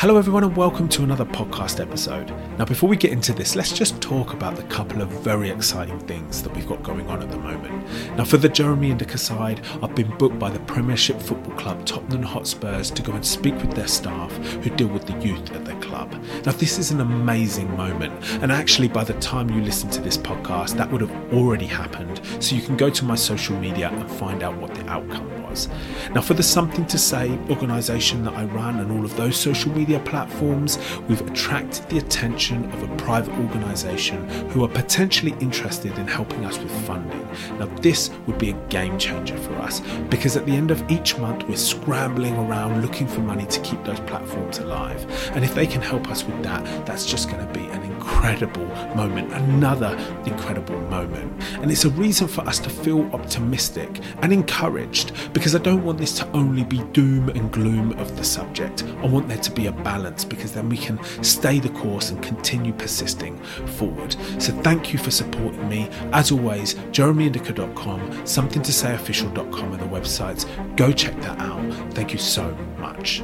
Hello, 0.00 0.16
everyone, 0.16 0.44
and 0.44 0.56
welcome 0.56 0.88
to 0.88 1.02
another 1.02 1.26
podcast 1.26 1.78
episode. 1.78 2.30
Now, 2.58 2.64
before 2.64 2.88
we 2.88 2.96
get 2.96 3.12
into 3.12 3.34
this, 3.34 3.54
let's 3.54 3.70
just 3.70 4.00
talk 4.00 4.32
about 4.32 4.56
the 4.56 4.62
couple 4.62 5.02
of 5.02 5.10
very 5.10 5.50
exciting 5.50 5.98
things 5.98 6.42
that 6.42 6.56
we've 6.56 6.66
got 6.66 6.82
going 6.82 7.06
on 7.10 7.22
at 7.22 7.30
the 7.30 7.36
moment. 7.36 7.84
Now, 8.16 8.24
for 8.24 8.38
the 8.38 8.48
Jeremy 8.48 8.94
Indika 8.94 9.18
side, 9.18 9.60
I've 9.82 9.94
been 9.94 10.08
booked 10.16 10.38
by 10.38 10.48
the 10.48 10.58
Premiership 10.60 11.20
Football 11.20 11.54
Club 11.58 11.84
Tottenham 11.84 12.22
Hotspurs 12.22 12.90
to 12.92 13.02
go 13.02 13.12
and 13.12 13.22
speak 13.22 13.54
with 13.56 13.72
their 13.72 13.86
staff 13.86 14.34
who 14.64 14.70
deal 14.70 14.88
with 14.88 15.06
the 15.06 15.20
youth 15.20 15.52
at 15.52 15.66
their 15.66 15.78
club. 15.82 16.10
Now, 16.46 16.52
this 16.52 16.78
is 16.78 16.92
an 16.92 17.02
amazing 17.02 17.70
moment, 17.76 18.24
and 18.42 18.50
actually, 18.50 18.88
by 18.88 19.04
the 19.04 19.20
time 19.20 19.50
you 19.50 19.60
listen 19.60 19.90
to 19.90 20.00
this 20.00 20.16
podcast, 20.16 20.78
that 20.78 20.90
would 20.90 21.02
have 21.02 21.34
already 21.34 21.66
happened. 21.66 22.22
So 22.38 22.56
you 22.56 22.62
can 22.62 22.78
go 22.78 22.88
to 22.88 23.04
my 23.04 23.16
social 23.16 23.54
media 23.58 23.90
and 23.90 24.10
find 24.10 24.42
out 24.42 24.56
what 24.56 24.74
the 24.74 24.88
outcome 24.88 25.39
was. 25.50 25.68
Now, 26.14 26.20
for 26.20 26.34
the 26.34 26.42
Something 26.42 26.86
to 26.86 26.98
Say 26.98 27.30
organisation 27.50 28.24
that 28.24 28.34
I 28.34 28.44
run 28.44 28.80
and 28.80 28.90
all 28.92 29.04
of 29.04 29.16
those 29.16 29.36
social 29.36 29.70
media 29.72 29.98
platforms, 30.00 30.78
we've 31.08 31.20
attracted 31.20 31.88
the 31.88 31.98
attention 31.98 32.64
of 32.72 32.82
a 32.82 32.96
private 32.96 33.34
organisation 33.38 34.28
who 34.50 34.64
are 34.64 34.68
potentially 34.68 35.34
interested 35.40 35.96
in 35.98 36.06
helping 36.06 36.44
us 36.44 36.58
with 36.58 36.72
funding. 36.86 37.26
Now, 37.58 37.66
this 37.80 38.10
would 38.26 38.38
be 38.38 38.50
a 38.50 38.66
game 38.68 38.98
changer 38.98 39.36
for 39.36 39.54
us 39.56 39.80
because 40.08 40.36
at 40.36 40.46
the 40.46 40.52
end 40.52 40.70
of 40.70 40.88
each 40.90 41.18
month, 41.18 41.46
we're 41.48 41.56
scrambling 41.56 42.36
around 42.36 42.82
looking 42.82 43.06
for 43.06 43.20
money 43.20 43.46
to 43.46 43.60
keep 43.60 43.82
those 43.84 44.00
platforms 44.00 44.58
alive. 44.58 45.04
And 45.34 45.44
if 45.44 45.54
they 45.54 45.66
can 45.66 45.82
help 45.82 46.08
us 46.08 46.24
with 46.24 46.42
that, 46.42 46.86
that's 46.86 47.06
just 47.06 47.30
going 47.30 47.46
to 47.46 47.52
be 47.52 47.66
an 47.66 47.82
incredible 48.10 48.66
moment, 48.96 49.32
another 49.32 49.96
incredible 50.26 50.78
moment. 50.82 51.42
And 51.62 51.70
it's 51.70 51.84
a 51.84 51.90
reason 51.90 52.26
for 52.28 52.42
us 52.42 52.58
to 52.60 52.70
feel 52.70 53.02
optimistic 53.14 54.00
and 54.22 54.32
encouraged 54.32 55.32
because 55.32 55.54
I 55.54 55.58
don't 55.58 55.84
want 55.84 55.98
this 55.98 56.16
to 56.18 56.30
only 56.32 56.64
be 56.64 56.82
doom 56.92 57.28
and 57.30 57.50
gloom 57.52 57.92
of 57.98 58.16
the 58.16 58.24
subject. 58.24 58.84
I 59.02 59.06
want 59.06 59.28
there 59.28 59.38
to 59.38 59.50
be 59.50 59.66
a 59.66 59.72
balance 59.72 60.24
because 60.24 60.52
then 60.52 60.68
we 60.68 60.76
can 60.76 61.02
stay 61.22 61.60
the 61.60 61.70
course 61.70 62.10
and 62.10 62.22
continue 62.22 62.72
persisting 62.72 63.38
forward. 63.78 64.16
So 64.38 64.52
thank 64.62 64.92
you 64.92 64.98
for 64.98 65.10
supporting 65.10 65.68
me. 65.68 65.88
As 66.12 66.32
always, 66.32 66.74
jeremyindika.com, 66.74 68.26
something 68.26 68.62
to 68.62 68.72
say 68.72 68.94
official.com 68.94 69.72
are 69.72 69.76
the 69.76 69.86
websites. 69.86 70.46
Go 70.76 70.92
check 70.92 71.18
that 71.22 71.38
out. 71.38 71.94
Thank 71.94 72.12
you 72.12 72.18
so 72.18 72.50
much. 72.78 73.22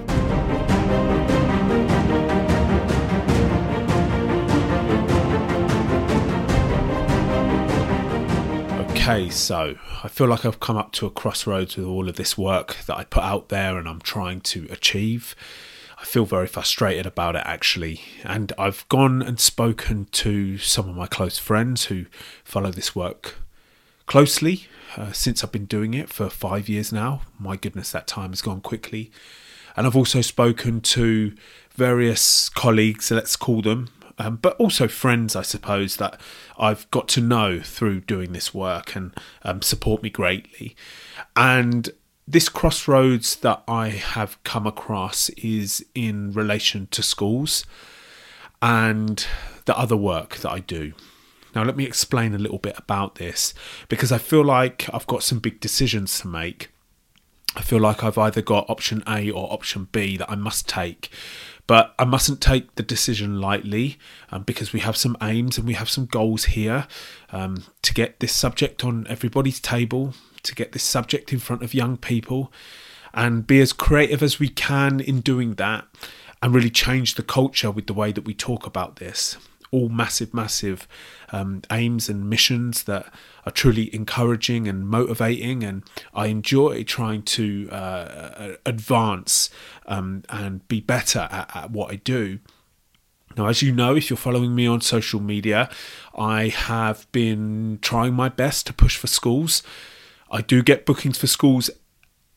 Okay, 9.08 9.30
so 9.30 9.76
I 10.02 10.08
feel 10.08 10.26
like 10.26 10.44
I've 10.44 10.58
come 10.58 10.76
up 10.76 10.90
to 10.94 11.06
a 11.06 11.10
crossroads 11.10 11.76
with 11.76 11.86
all 11.86 12.08
of 12.08 12.16
this 12.16 12.36
work 12.36 12.78
that 12.86 12.96
I 12.96 13.04
put 13.04 13.22
out 13.22 13.50
there 13.50 13.78
and 13.78 13.88
I'm 13.88 14.00
trying 14.00 14.40
to 14.40 14.66
achieve. 14.68 15.36
I 15.96 16.04
feel 16.04 16.24
very 16.24 16.48
frustrated 16.48 17.06
about 17.06 17.36
it 17.36 17.42
actually. 17.44 18.00
And 18.24 18.52
I've 18.58 18.84
gone 18.88 19.22
and 19.22 19.38
spoken 19.38 20.06
to 20.06 20.58
some 20.58 20.88
of 20.88 20.96
my 20.96 21.06
close 21.06 21.38
friends 21.38 21.84
who 21.84 22.06
follow 22.42 22.72
this 22.72 22.96
work 22.96 23.36
closely 24.06 24.66
uh, 24.96 25.12
since 25.12 25.44
I've 25.44 25.52
been 25.52 25.66
doing 25.66 25.94
it 25.94 26.08
for 26.08 26.28
five 26.28 26.68
years 26.68 26.92
now. 26.92 27.22
My 27.38 27.54
goodness, 27.54 27.92
that 27.92 28.08
time 28.08 28.30
has 28.30 28.42
gone 28.42 28.60
quickly. 28.60 29.12
And 29.76 29.86
I've 29.86 29.94
also 29.94 30.20
spoken 30.20 30.80
to 30.80 31.32
various 31.76 32.48
colleagues, 32.48 33.12
let's 33.12 33.36
call 33.36 33.62
them, 33.62 33.88
um, 34.18 34.36
but 34.36 34.56
also 34.56 34.88
friends, 34.88 35.36
I 35.36 35.42
suppose, 35.42 35.96
that 35.96 36.20
I've 36.58 36.90
got 36.90 37.08
to 37.08 37.20
know 37.20 37.60
through 37.60 38.00
doing 38.00 38.32
this 38.32 38.54
work 38.54 38.96
and 38.96 39.14
um, 39.42 39.62
support 39.62 40.02
me 40.02 40.10
greatly. 40.10 40.74
And 41.34 41.90
this 42.26 42.48
crossroads 42.48 43.36
that 43.36 43.62
I 43.68 43.90
have 43.90 44.42
come 44.42 44.66
across 44.66 45.28
is 45.30 45.84
in 45.94 46.32
relation 46.32 46.88
to 46.88 47.02
schools 47.02 47.64
and 48.60 49.26
the 49.66 49.78
other 49.78 49.96
work 49.96 50.36
that 50.38 50.50
I 50.50 50.60
do. 50.60 50.92
Now, 51.54 51.62
let 51.62 51.76
me 51.76 51.84
explain 51.84 52.34
a 52.34 52.38
little 52.38 52.58
bit 52.58 52.74
about 52.76 53.14
this 53.16 53.54
because 53.88 54.12
I 54.12 54.18
feel 54.18 54.44
like 54.44 54.88
I've 54.92 55.06
got 55.06 55.22
some 55.22 55.38
big 55.38 55.60
decisions 55.60 56.18
to 56.20 56.28
make. 56.28 56.70
I 57.54 57.62
feel 57.62 57.80
like 57.80 58.04
I've 58.04 58.18
either 58.18 58.42
got 58.42 58.68
option 58.68 59.02
A 59.08 59.30
or 59.30 59.50
option 59.52 59.88
B 59.90 60.16
that 60.18 60.30
I 60.30 60.34
must 60.34 60.68
take. 60.68 61.10
But 61.66 61.94
I 61.98 62.04
mustn't 62.04 62.40
take 62.40 62.74
the 62.76 62.82
decision 62.82 63.40
lightly 63.40 63.98
um, 64.30 64.42
because 64.42 64.72
we 64.72 64.80
have 64.80 64.96
some 64.96 65.16
aims 65.20 65.58
and 65.58 65.66
we 65.66 65.74
have 65.74 65.90
some 65.90 66.06
goals 66.06 66.44
here 66.44 66.86
um, 67.30 67.64
to 67.82 67.92
get 67.92 68.20
this 68.20 68.32
subject 68.32 68.84
on 68.84 69.06
everybody's 69.08 69.58
table, 69.58 70.14
to 70.44 70.54
get 70.54 70.72
this 70.72 70.84
subject 70.84 71.32
in 71.32 71.40
front 71.40 71.62
of 71.62 71.74
young 71.74 71.96
people, 71.96 72.52
and 73.12 73.46
be 73.46 73.60
as 73.60 73.72
creative 73.72 74.22
as 74.22 74.38
we 74.38 74.48
can 74.48 75.00
in 75.00 75.20
doing 75.20 75.54
that 75.54 75.86
and 76.40 76.54
really 76.54 76.70
change 76.70 77.14
the 77.14 77.22
culture 77.22 77.70
with 77.70 77.86
the 77.86 77.94
way 77.94 78.12
that 78.12 78.24
we 78.24 78.34
talk 78.34 78.66
about 78.66 78.96
this 78.96 79.36
all 79.76 79.88
massive, 79.88 80.32
massive 80.32 80.88
um, 81.32 81.62
aims 81.70 82.08
and 82.08 82.30
missions 82.30 82.84
that 82.84 83.12
are 83.44 83.52
truly 83.52 83.94
encouraging 83.94 84.66
and 84.66 84.88
motivating. 84.88 85.62
And 85.62 85.84
I 86.14 86.26
enjoy 86.26 86.82
trying 86.84 87.22
to 87.22 87.68
uh, 87.70 88.52
advance 88.64 89.50
um, 89.86 90.22
and 90.28 90.66
be 90.68 90.80
better 90.80 91.28
at, 91.30 91.54
at 91.54 91.70
what 91.70 91.92
I 91.92 91.96
do. 91.96 92.38
Now, 93.36 93.48
as 93.48 93.60
you 93.60 93.70
know, 93.70 93.94
if 93.94 94.08
you're 94.08 94.16
following 94.16 94.54
me 94.54 94.66
on 94.66 94.80
social 94.80 95.20
media, 95.20 95.68
I 96.16 96.48
have 96.48 97.06
been 97.12 97.78
trying 97.82 98.14
my 98.14 98.30
best 98.30 98.66
to 98.66 98.72
push 98.72 98.96
for 98.96 99.08
schools. 99.08 99.62
I 100.30 100.40
do 100.40 100.62
get 100.62 100.86
bookings 100.86 101.18
for 101.18 101.26
schools 101.26 101.68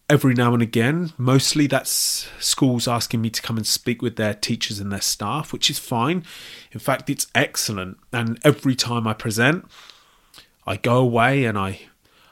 every 0.09 0.33
now 0.33 0.53
and 0.53 0.63
again. 0.63 1.13
Mostly 1.17 1.67
that's 1.67 2.27
schools 2.39 2.87
asking 2.87 3.21
me 3.21 3.29
to 3.29 3.41
come 3.41 3.57
and 3.57 3.67
speak 3.67 4.01
with 4.01 4.15
their 4.15 4.33
teachers 4.33 4.79
and 4.79 4.91
their 4.91 5.01
staff, 5.01 5.53
which 5.53 5.69
is 5.69 5.79
fine. 5.79 6.23
In 6.71 6.79
fact, 6.79 7.09
it's 7.09 7.27
excellent. 7.35 7.97
And 8.11 8.39
every 8.43 8.75
time 8.75 9.07
I 9.07 9.13
present, 9.13 9.65
I 10.65 10.77
go 10.77 10.97
away 10.97 11.45
and 11.45 11.57
I 11.57 11.81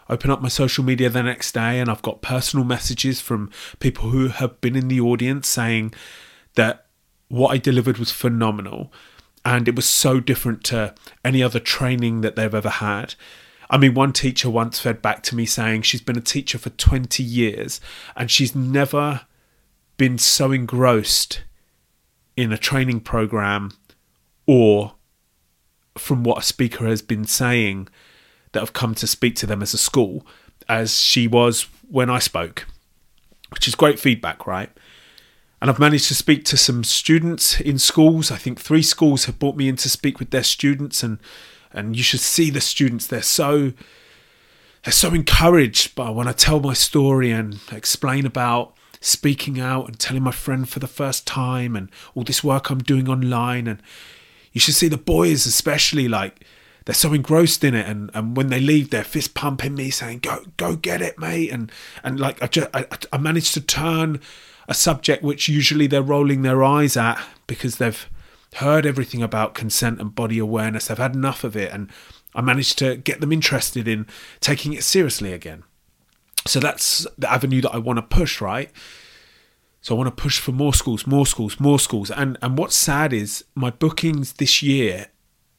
open 0.09 0.31
up 0.31 0.41
my 0.41 0.47
social 0.47 0.83
media 0.83 1.09
the 1.09 1.23
next 1.23 1.51
day 1.53 1.79
and 1.79 1.89
I've 1.89 2.01
got 2.01 2.21
personal 2.21 2.65
messages 2.65 3.21
from 3.21 3.51
people 3.79 4.09
who 4.09 4.29
have 4.29 4.59
been 4.61 4.75
in 4.75 4.87
the 4.87 5.01
audience 5.01 5.47
saying 5.47 5.93
that 6.55 6.85
what 7.27 7.49
I 7.49 7.57
delivered 7.57 7.97
was 7.97 8.11
phenomenal 8.11 8.91
and 9.43 9.67
it 9.67 9.75
was 9.75 9.87
so 9.87 10.19
different 10.19 10.63
to 10.65 10.95
any 11.23 11.43
other 11.43 11.59
training 11.59 12.21
that 12.21 12.35
they've 12.35 12.53
ever 12.53 12.69
had 12.69 13.15
I 13.69 13.77
mean, 13.77 13.93
one 13.93 14.13
teacher 14.13 14.49
once 14.49 14.79
fed 14.79 15.01
back 15.01 15.23
to 15.23 15.35
me 15.35 15.45
saying 15.45 15.81
she's 15.81 16.01
been 16.01 16.17
a 16.17 16.21
teacher 16.21 16.57
for 16.57 16.69
20 16.69 17.21
years 17.21 17.81
and 18.15 18.31
she's 18.31 18.55
never 18.55 19.21
been 19.97 20.17
so 20.17 20.51
engrossed 20.51 21.43
in 22.37 22.53
a 22.53 22.57
training 22.57 23.01
program 23.01 23.71
or 24.45 24.93
from 25.97 26.23
what 26.23 26.37
a 26.37 26.43
speaker 26.43 26.85
has 26.85 27.01
been 27.01 27.25
saying 27.25 27.89
that 28.51 28.59
have 28.59 28.73
come 28.73 28.95
to 28.95 29.07
speak 29.07 29.35
to 29.35 29.45
them 29.45 29.61
as 29.61 29.73
a 29.73 29.77
school 29.77 30.25
as 30.69 31.01
she 31.01 31.27
was 31.27 31.67
when 31.89 32.09
I 32.09 32.19
spoke, 32.19 32.67
which 33.49 33.67
is 33.67 33.75
great 33.75 33.99
feedback, 33.99 34.47
right? 34.47 34.69
And 35.61 35.71
I've 35.71 35.79
managed 35.79 36.07
to 36.09 36.15
speak 36.15 36.45
to 36.45 36.57
some 36.57 36.83
students 36.83 37.59
in 37.59 37.79
schools. 37.79 38.31
I 38.31 38.37
think 38.37 38.59
three 38.59 38.83
schools 38.83 39.25
have 39.25 39.39
brought 39.39 39.55
me 39.55 39.67
in 39.67 39.75
to 39.77 39.89
speak 39.89 40.19
with 40.19 40.29
their 40.29 40.43
students 40.43 41.01
and 41.01 41.17
and 41.77 41.95
you 41.95 42.03
should 42.03 42.19
see 42.19 42.49
the 42.49 42.61
students 42.61 43.07
they're 43.07 43.21
so 43.21 43.71
they're 44.83 44.91
so 44.91 45.13
encouraged 45.13 45.95
by 45.95 46.09
when 46.09 46.27
I 46.27 46.31
tell 46.31 46.59
my 46.59 46.73
story 46.73 47.31
and 47.31 47.59
explain 47.71 48.25
about 48.25 48.73
speaking 49.01 49.59
out 49.59 49.87
and 49.87 49.99
telling 49.99 50.23
my 50.23 50.31
friend 50.31 50.67
for 50.67 50.79
the 50.79 50.87
first 50.87 51.27
time 51.27 51.75
and 51.75 51.89
all 52.15 52.23
this 52.23 52.43
work 52.43 52.69
I'm 52.69 52.79
doing 52.79 53.09
online. 53.09 53.67
And 53.67 53.81
you 54.53 54.61
should 54.61 54.75
see 54.75 54.87
the 54.87 54.97
boys 54.97 55.45
especially 55.45 56.07
like 56.07 56.45
they're 56.85 56.95
so 56.95 57.13
engrossed 57.13 57.63
in 57.63 57.75
it. 57.75 57.85
And, 57.85 58.11
and 58.13 58.37
when 58.37 58.47
they 58.47 58.59
leave 58.59 58.89
they're 58.89 59.03
fist 59.03 59.33
pumping 59.33 59.75
me 59.75 59.89
saying 59.89 60.19
go 60.19 60.45
go 60.57 60.75
get 60.75 61.01
it 61.01 61.19
mate. 61.19 61.51
And 61.51 61.71
and 62.03 62.19
like 62.19 62.41
I 62.41 62.47
just 62.47 62.69
I, 62.73 62.85
I 63.11 63.17
managed 63.17 63.53
to 63.55 63.61
turn 63.61 64.21
a 64.67 64.73
subject 64.73 65.23
which 65.23 65.47
usually 65.47 65.87
they're 65.87 66.01
rolling 66.01 66.41
their 66.41 66.63
eyes 66.63 66.97
at 66.97 67.21
because 67.45 67.77
they've 67.77 68.07
heard 68.55 68.85
everything 68.85 69.21
about 69.21 69.53
consent 69.53 69.99
and 69.99 70.15
body 70.15 70.39
awareness. 70.39 70.87
They've 70.87 70.97
had 70.97 71.15
enough 71.15 71.43
of 71.43 71.55
it, 71.55 71.71
and 71.71 71.89
I 72.33 72.41
managed 72.41 72.77
to 72.79 72.95
get 72.95 73.21
them 73.21 73.31
interested 73.31 73.87
in 73.87 74.07
taking 74.39 74.73
it 74.73 74.83
seriously 74.83 75.33
again. 75.33 75.63
So 76.45 76.59
that's 76.59 77.05
the 77.17 77.31
avenue 77.31 77.61
that 77.61 77.73
I 77.73 77.77
want 77.77 77.97
to 77.97 78.03
push, 78.03 78.39
right? 78.41 78.71
So 79.81 79.95
I 79.95 79.97
want 79.97 80.15
to 80.15 80.21
push 80.21 80.39
for 80.39 80.51
more 80.51 80.73
schools, 80.73 81.05
more 81.05 81.25
schools, 81.25 81.59
more 81.59 81.79
schools. 81.79 82.11
And 82.11 82.37
and 82.41 82.57
what's 82.57 82.75
sad 82.75 83.13
is 83.13 83.45
my 83.55 83.69
bookings 83.69 84.33
this 84.33 84.61
year 84.61 85.07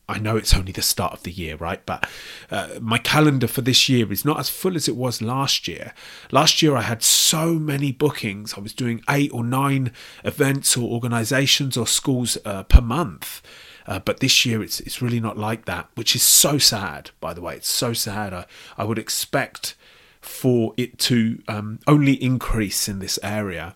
I 0.09 0.19
know 0.19 0.37
it's 0.37 0.55
only 0.55 0.73
the 0.73 0.81
start 0.81 1.13
of 1.13 1.23
the 1.23 1.31
year, 1.31 1.57
right? 1.57 1.85
But 1.85 2.09
uh, 2.51 2.79
my 2.81 2.97
calendar 2.97 3.47
for 3.47 3.61
this 3.61 3.91
year 3.91 4.11
is 4.11 4.25
not 4.25 4.41
as 4.41 4.49
full 4.49 4.75
as 4.75 4.89
it 4.89 4.97
was 4.97 5.21
last 5.21 5.69
year. 5.69 5.93
Last 6.33 6.63
year, 6.63 6.77
I 6.77 6.83
had 6.83 7.03
so 7.03 7.55
many 7.55 7.93
bookings. 7.93 8.55
I 8.57 8.61
was 8.61 8.73
doing 8.73 9.03
eight 9.11 9.31
or 9.35 9.45
nine 9.45 9.93
events 10.25 10.79
or 10.79 10.91
organizations 10.91 11.77
or 11.77 11.87
schools 11.87 12.39
uh, 12.47 12.63
per 12.63 12.81
month. 12.81 13.43
Uh, 13.87 13.99
but 13.99 14.21
this 14.21 14.47
year, 14.47 14.63
it's 14.63 14.81
it's 14.81 15.03
really 15.03 15.21
not 15.21 15.37
like 15.37 15.67
that, 15.67 15.89
which 15.95 16.15
is 16.15 16.23
so 16.23 16.57
sad. 16.57 17.11
By 17.21 17.35
the 17.35 17.43
way, 17.43 17.57
it's 17.57 17.69
so 17.69 17.93
sad. 17.93 18.33
I 18.33 18.47
I 18.79 18.85
would 18.85 18.99
expect 18.99 19.75
for 20.21 20.75
it 20.77 20.99
to 20.99 21.43
um, 21.49 21.81
only 21.87 22.15
increase 22.23 22.89
in 22.89 22.99
this 22.99 23.19
area. 23.23 23.75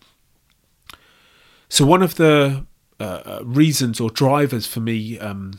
So, 1.68 1.86
one 1.86 2.02
of 2.02 2.16
the 2.16 2.66
uh, 3.00 3.04
uh, 3.04 3.40
reasons 3.42 4.00
or 4.00 4.10
drivers 4.10 4.66
for 4.66 4.80
me 4.80 5.18
um, 5.18 5.58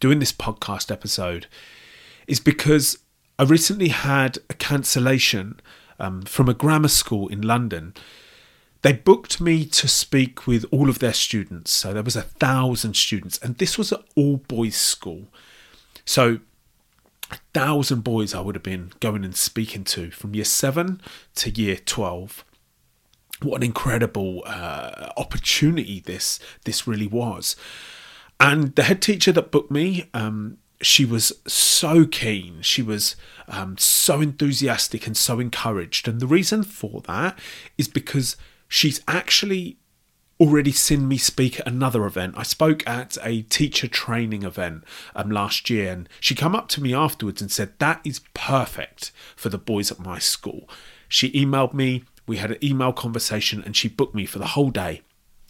doing 0.00 0.18
this 0.18 0.32
podcast 0.32 0.90
episode 0.90 1.46
is 2.26 2.40
because 2.40 2.98
I 3.38 3.44
recently 3.44 3.88
had 3.88 4.38
a 4.48 4.54
cancellation 4.54 5.60
um, 5.98 6.22
from 6.22 6.48
a 6.48 6.54
grammar 6.54 6.88
school 6.88 7.28
in 7.28 7.42
London. 7.42 7.94
They 8.82 8.92
booked 8.92 9.40
me 9.40 9.64
to 9.66 9.88
speak 9.88 10.46
with 10.46 10.64
all 10.70 10.88
of 10.88 10.98
their 10.98 11.12
students. 11.12 11.72
So 11.72 11.92
there 11.92 12.02
was 12.02 12.16
a 12.16 12.22
thousand 12.22 12.94
students, 12.94 13.38
and 13.38 13.58
this 13.58 13.76
was 13.76 13.92
an 13.92 14.02
all 14.14 14.36
boys 14.36 14.76
school. 14.76 15.28
So 16.04 16.40
a 17.30 17.38
thousand 17.52 18.04
boys 18.04 18.34
I 18.34 18.40
would 18.40 18.54
have 18.54 18.62
been 18.62 18.92
going 19.00 19.24
and 19.24 19.36
speaking 19.36 19.84
to 19.84 20.10
from 20.10 20.34
year 20.34 20.44
seven 20.44 21.00
to 21.36 21.50
year 21.50 21.76
12 21.76 22.44
what 23.42 23.56
an 23.56 23.62
incredible 23.64 24.42
uh, 24.46 25.10
opportunity 25.16 26.00
this 26.00 26.38
this 26.64 26.86
really 26.86 27.06
was. 27.06 27.56
And 28.38 28.74
the 28.74 28.82
head 28.82 29.00
teacher 29.00 29.32
that 29.32 29.50
booked 29.50 29.70
me, 29.70 30.08
um, 30.12 30.58
she 30.82 31.04
was 31.04 31.32
so 31.46 32.06
keen. 32.06 32.62
She 32.62 32.82
was 32.82 33.16
um, 33.48 33.78
so 33.78 34.20
enthusiastic 34.20 35.06
and 35.06 35.16
so 35.16 35.40
encouraged. 35.40 36.06
And 36.06 36.20
the 36.20 36.26
reason 36.26 36.62
for 36.62 37.00
that 37.02 37.38
is 37.78 37.88
because 37.88 38.36
she's 38.68 39.00
actually 39.08 39.78
already 40.38 40.72
seen 40.72 41.08
me 41.08 41.16
speak 41.16 41.60
at 41.60 41.66
another 41.66 42.04
event. 42.04 42.34
I 42.36 42.42
spoke 42.42 42.86
at 42.86 43.16
a 43.22 43.42
teacher 43.42 43.88
training 43.88 44.42
event 44.42 44.84
um, 45.14 45.30
last 45.30 45.70
year, 45.70 45.90
and 45.90 46.08
she 46.20 46.34
come 46.34 46.54
up 46.54 46.68
to 46.70 46.82
me 46.82 46.92
afterwards 46.92 47.40
and 47.40 47.50
said 47.50 47.78
that 47.78 48.00
is 48.04 48.20
perfect 48.34 49.12
for 49.34 49.48
the 49.48 49.56
boys 49.56 49.90
at 49.90 49.98
my 49.98 50.18
school. 50.18 50.68
She 51.08 51.30
emailed 51.30 51.72
me 51.72 52.04
we 52.26 52.38
had 52.38 52.50
an 52.50 52.64
email 52.64 52.92
conversation 52.92 53.62
and 53.64 53.76
she 53.76 53.88
booked 53.88 54.14
me 54.14 54.26
for 54.26 54.38
the 54.38 54.48
whole 54.48 54.70
day. 54.70 55.02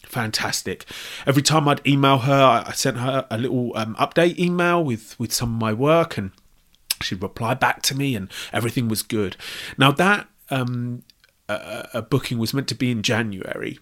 Fantastic. 0.06 0.86
Every 1.26 1.42
time 1.42 1.68
I'd 1.68 1.86
email 1.86 2.18
her, 2.18 2.64
I 2.66 2.72
sent 2.72 2.98
her 2.98 3.26
a 3.30 3.36
little 3.36 3.76
um, 3.76 3.94
update 3.96 4.38
email 4.38 4.82
with, 4.82 5.18
with 5.18 5.32
some 5.32 5.54
of 5.54 5.60
my 5.60 5.72
work 5.72 6.16
and 6.16 6.30
she'd 7.02 7.22
reply 7.22 7.54
back 7.54 7.82
to 7.82 7.96
me 7.96 8.14
and 8.14 8.30
everything 8.52 8.88
was 8.88 9.02
good. 9.02 9.36
Now, 9.76 9.90
that 9.92 10.28
um, 10.48 11.02
a 11.48 12.02
booking 12.02 12.38
was 12.38 12.54
meant 12.54 12.68
to 12.68 12.74
be 12.74 12.90
in 12.90 13.02
January. 13.02 13.78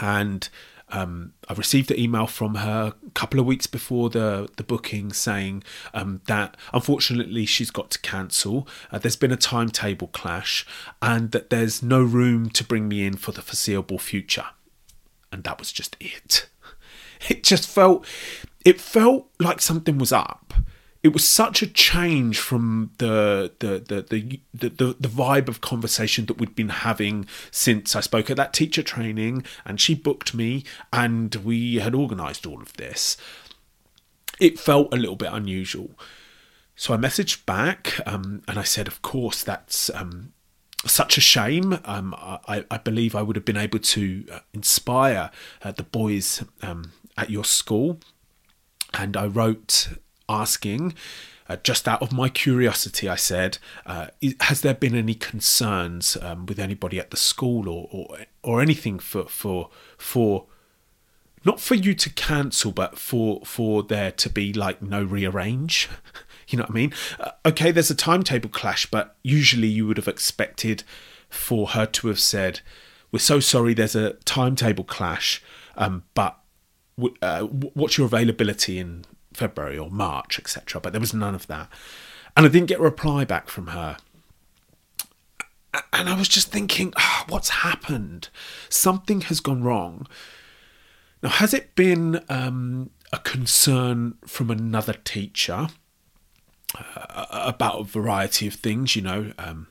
And 0.00 0.48
um, 0.90 1.34
I 1.48 1.54
received 1.54 1.90
an 1.90 1.98
email 1.98 2.26
from 2.26 2.56
her 2.56 2.94
a 3.06 3.10
couple 3.10 3.38
of 3.38 3.46
weeks 3.46 3.66
before 3.66 4.08
the, 4.10 4.48
the 4.56 4.62
booking 4.62 5.12
saying 5.12 5.62
um, 5.92 6.22
that 6.26 6.56
unfortunately 6.72 7.44
she's 7.46 7.70
got 7.70 7.90
to 7.90 7.98
cancel. 8.00 8.66
Uh, 8.90 8.98
there's 8.98 9.16
been 9.16 9.32
a 9.32 9.36
timetable 9.36 10.08
clash 10.08 10.66
and 11.02 11.32
that 11.32 11.50
there's 11.50 11.82
no 11.82 12.02
room 12.02 12.48
to 12.50 12.64
bring 12.64 12.88
me 12.88 13.04
in 13.04 13.16
for 13.16 13.32
the 13.32 13.42
foreseeable 13.42 13.98
future. 13.98 14.46
And 15.32 15.44
that 15.44 15.58
was 15.58 15.72
just 15.72 15.96
it. 16.00 16.48
It 17.28 17.42
just 17.42 17.68
felt, 17.68 18.06
it 18.64 18.80
felt 18.80 19.28
like 19.40 19.60
something 19.60 19.98
was 19.98 20.12
up 20.12 20.54
it 21.02 21.12
was 21.12 21.26
such 21.26 21.62
a 21.62 21.66
change 21.66 22.38
from 22.38 22.90
the 22.98 23.52
the 23.60 23.78
the 23.78 24.02
the 24.02 24.40
the, 24.68 24.96
the, 24.98 25.08
vibe 25.08 25.48
of 25.48 25.60
conversation 25.60 26.26
that 26.26 26.38
we'd 26.38 26.56
been 26.56 26.70
having 26.70 27.26
since 27.50 27.94
I 27.94 28.00
spoke 28.00 28.30
at 28.30 28.36
that 28.36 28.52
teacher 28.52 28.82
training 28.82 29.44
and 29.64 29.80
she 29.80 29.94
booked 29.94 30.34
me 30.34 30.64
and 30.92 31.34
we 31.36 31.76
had 31.76 31.94
organised 31.94 32.46
all 32.46 32.60
of 32.60 32.72
this. 32.74 33.16
It 34.40 34.58
felt 34.58 34.92
a 34.92 34.96
little 34.96 35.16
bit 35.16 35.32
unusual. 35.32 35.90
So 36.74 36.94
I 36.94 36.96
messaged 36.96 37.46
back 37.46 38.00
um, 38.06 38.42
and 38.48 38.58
I 38.58 38.62
said, 38.62 38.86
of 38.86 39.02
course, 39.02 39.42
that's 39.42 39.90
um, 39.90 40.32
such 40.86 41.18
a 41.18 41.20
shame. 41.20 41.78
Um, 41.84 42.14
I, 42.16 42.64
I, 42.70 42.78
believe 42.78 43.14
I 43.14 43.22
would 43.22 43.36
have 43.36 43.44
been 43.44 43.56
able 43.56 43.80
to 43.80 44.24
uh, 44.32 44.38
inspire 44.52 45.30
uh, 45.62 45.72
the 45.72 45.82
boys 45.82 46.44
um, 46.62 46.92
at 47.16 47.30
your 47.30 47.44
school. 47.44 47.98
And 48.94 49.16
I 49.16 49.26
wrote 49.26 49.88
asking, 50.28 50.94
uh, 51.48 51.56
just 51.62 51.88
out 51.88 52.02
of 52.02 52.12
my 52.12 52.28
curiosity, 52.28 53.08
I 53.08 53.16
said, 53.16 53.58
uh, 53.86 54.08
"Has 54.40 54.60
there 54.60 54.74
been 54.74 54.94
any 54.94 55.14
concerns 55.14 56.16
um, 56.20 56.46
with 56.46 56.58
anybody 56.58 56.98
at 56.98 57.10
the 57.10 57.16
school, 57.16 57.68
or, 57.68 57.88
or 57.90 58.18
or 58.42 58.60
anything 58.60 58.98
for 58.98 59.24
for 59.24 59.70
for 59.96 60.46
not 61.44 61.58
for 61.58 61.74
you 61.74 61.94
to 61.94 62.10
cancel, 62.10 62.70
but 62.72 62.98
for 62.98 63.40
for 63.46 63.82
there 63.82 64.12
to 64.12 64.28
be 64.28 64.52
like 64.52 64.82
no 64.82 65.02
rearrange?" 65.02 65.88
you 66.48 66.58
know 66.58 66.62
what 66.64 66.70
I 66.70 66.74
mean? 66.74 66.92
Uh, 67.20 67.30
okay, 67.46 67.70
there's 67.70 67.90
a 67.90 67.94
timetable 67.94 68.50
clash, 68.50 68.86
but 68.86 69.16
usually 69.22 69.68
you 69.68 69.86
would 69.86 69.96
have 69.96 70.08
expected 70.08 70.82
for 71.28 71.68
her 71.68 71.86
to 71.86 72.08
have 72.08 72.20
said, 72.20 72.60
"We're 73.12 73.18
so 73.18 73.40
sorry, 73.40 73.74
there's 73.74 73.96
a 73.96 74.14
timetable 74.24 74.84
clash, 74.84 75.42
um, 75.76 76.04
but." 76.14 76.38
Uh, 77.22 77.42
what's 77.42 77.96
your 77.96 78.06
availability 78.06 78.76
in 78.76 79.04
February 79.38 79.78
or 79.78 79.90
March, 79.90 80.38
etc. 80.38 80.80
But 80.80 80.92
there 80.92 81.00
was 81.00 81.14
none 81.14 81.34
of 81.34 81.46
that. 81.46 81.70
And 82.36 82.44
I 82.44 82.48
didn't 82.48 82.68
get 82.68 82.80
a 82.80 82.82
reply 82.82 83.24
back 83.24 83.48
from 83.48 83.68
her. 83.68 83.96
And 85.92 86.08
I 86.08 86.16
was 86.16 86.28
just 86.28 86.50
thinking, 86.50 86.92
oh, 86.98 87.24
what's 87.28 87.48
happened? 87.48 88.28
Something 88.68 89.22
has 89.22 89.40
gone 89.40 89.62
wrong. 89.62 90.06
Now, 91.22 91.30
has 91.30 91.54
it 91.54 91.74
been 91.74 92.20
um, 92.28 92.90
a 93.12 93.18
concern 93.18 94.16
from 94.26 94.50
another 94.50 94.92
teacher 94.92 95.68
uh, 96.74 97.26
about 97.30 97.80
a 97.80 97.84
variety 97.84 98.46
of 98.46 98.54
things, 98.54 98.94
you 98.96 99.02
know? 99.02 99.32
Um, 99.38 99.68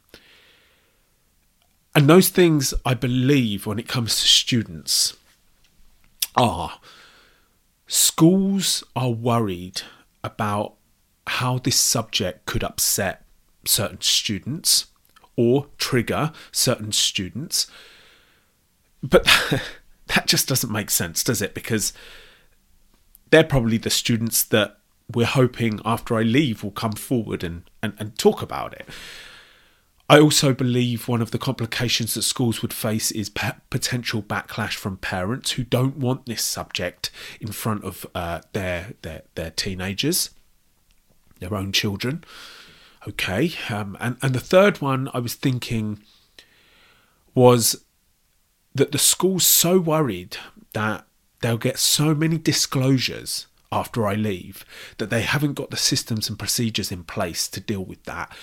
and 1.95 2.07
those 2.07 2.29
things, 2.29 2.73
I 2.85 2.93
believe, 2.93 3.65
when 3.65 3.79
it 3.79 3.87
comes 3.87 4.21
to 4.21 4.27
students, 4.27 5.15
are 6.35 6.79
schools 7.87 8.83
are 8.95 9.09
worried 9.09 9.81
about 10.23 10.75
how 11.25 11.57
this 11.57 11.79
subject 11.79 12.45
could 12.45 12.63
upset 12.63 13.25
certain 13.65 14.01
students 14.01 14.87
or 15.35 15.67
trigger 15.77 16.31
certain 16.51 16.91
students. 16.91 17.67
But 19.01 19.25
that 20.07 20.27
just 20.27 20.47
doesn't 20.47 20.71
make 20.71 20.89
sense, 20.89 21.23
does 21.23 21.41
it? 21.41 21.53
Because 21.53 21.93
they're 23.29 23.43
probably 23.43 23.77
the 23.77 23.89
students 23.89 24.43
that 24.43 24.77
we're 25.13 25.25
hoping 25.25 25.79
after 25.85 26.15
I 26.15 26.23
leave 26.23 26.63
will 26.63 26.71
come 26.71 26.93
forward 26.93 27.43
and, 27.43 27.63
and, 27.81 27.93
and 27.97 28.17
talk 28.17 28.41
about 28.41 28.73
it. 28.73 28.87
I 30.09 30.19
also 30.19 30.53
believe 30.53 31.07
one 31.07 31.21
of 31.21 31.31
the 31.31 31.37
complications 31.37 32.13
that 32.13 32.21
schools 32.21 32.61
would 32.61 32.73
face 32.73 33.11
is 33.11 33.29
potential 33.29 34.21
backlash 34.21 34.75
from 34.75 34.97
parents 34.97 35.51
who 35.51 35.63
don't 35.63 35.97
want 35.97 36.25
this 36.25 36.43
subject 36.43 37.11
in 37.41 37.51
front 37.51 37.83
of 37.83 38.05
uh, 38.15 38.41
their, 38.53 38.93
their 39.01 39.23
their 39.35 39.51
teenagers, 39.51 40.29
their 41.39 41.53
own 41.53 41.73
children. 41.73 42.23
Okay, 43.05 43.51
um, 43.69 43.97
and 43.99 44.17
and 44.21 44.33
the 44.33 44.39
third 44.39 44.79
one 44.79 45.09
I 45.13 45.19
was 45.19 45.33
thinking 45.33 45.99
was 47.35 47.83
that 48.73 48.93
the 48.93 48.97
school's 48.97 49.45
so 49.45 49.77
worried 49.77 50.37
that 50.71 51.05
they'll 51.41 51.57
get 51.57 51.79
so 51.79 52.15
many 52.15 52.37
disclosures 52.37 53.47
after 53.71 54.07
I 54.07 54.15
leave 54.15 54.65
that 54.97 55.09
they 55.09 55.21
haven't 55.21 55.53
got 55.53 55.71
the 55.71 55.77
systems 55.77 56.29
and 56.29 56.39
procedures 56.39 56.91
in 56.91 57.03
place 57.03 57.47
to 57.49 57.59
deal 57.59 57.83
with 57.83 58.03
that. 58.03 58.35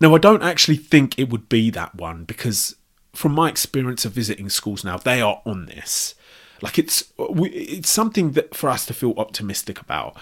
Now, 0.00 0.14
I 0.14 0.18
don't 0.18 0.42
actually 0.42 0.76
think 0.76 1.18
it 1.18 1.30
would 1.30 1.48
be 1.48 1.70
that 1.70 1.94
one 1.94 2.24
because, 2.24 2.76
from 3.12 3.32
my 3.32 3.48
experience 3.48 4.04
of 4.04 4.12
visiting 4.12 4.48
schools 4.48 4.84
now, 4.84 4.96
they 4.96 5.20
are 5.20 5.40
on 5.46 5.66
this. 5.66 6.14
Like 6.62 6.78
it's 6.78 7.12
it's 7.18 7.90
something 7.90 8.32
that 8.32 8.54
for 8.54 8.70
us 8.70 8.86
to 8.86 8.94
feel 8.94 9.14
optimistic 9.16 9.80
about. 9.80 10.16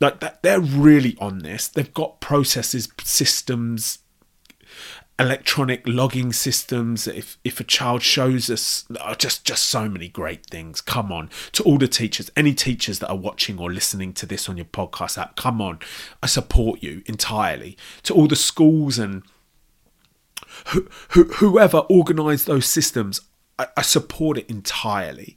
Like 0.00 0.20
that, 0.20 0.42
they're 0.42 0.60
really 0.60 1.16
on 1.20 1.38
this. 1.38 1.66
They've 1.66 1.92
got 1.92 2.20
processes, 2.20 2.88
systems, 3.02 3.98
electronic 5.18 5.82
logging 5.84 6.32
systems 6.32 7.08
if 7.08 7.38
if 7.42 7.58
a 7.58 7.64
child 7.64 8.02
shows 8.02 8.48
us 8.48 8.84
oh, 9.00 9.14
just 9.14 9.44
just 9.44 9.66
so 9.66 9.88
many 9.88 10.08
great 10.08 10.46
things. 10.46 10.80
Come 10.80 11.10
on. 11.10 11.28
To 11.52 11.62
all 11.64 11.78
the 11.78 11.88
teachers 11.88 12.30
any 12.36 12.54
teachers 12.54 13.00
that 13.00 13.08
are 13.08 13.16
watching 13.16 13.58
or 13.58 13.72
listening 13.72 14.12
to 14.14 14.26
this 14.26 14.48
on 14.48 14.56
your 14.56 14.66
podcast 14.66 15.18
app 15.18 15.36
come 15.36 15.60
on. 15.60 15.80
I 16.22 16.26
support 16.26 16.82
you 16.82 17.02
entirely. 17.06 17.76
To 18.04 18.14
all 18.14 18.28
the 18.28 18.36
schools 18.36 18.98
and 18.98 19.22
who, 20.68 20.88
who, 21.10 21.24
whoever 21.24 21.78
organized 21.78 22.46
those 22.46 22.66
systems 22.66 23.20
I, 23.58 23.66
I 23.76 23.82
support 23.82 24.38
it 24.38 24.48
entirely 24.48 25.36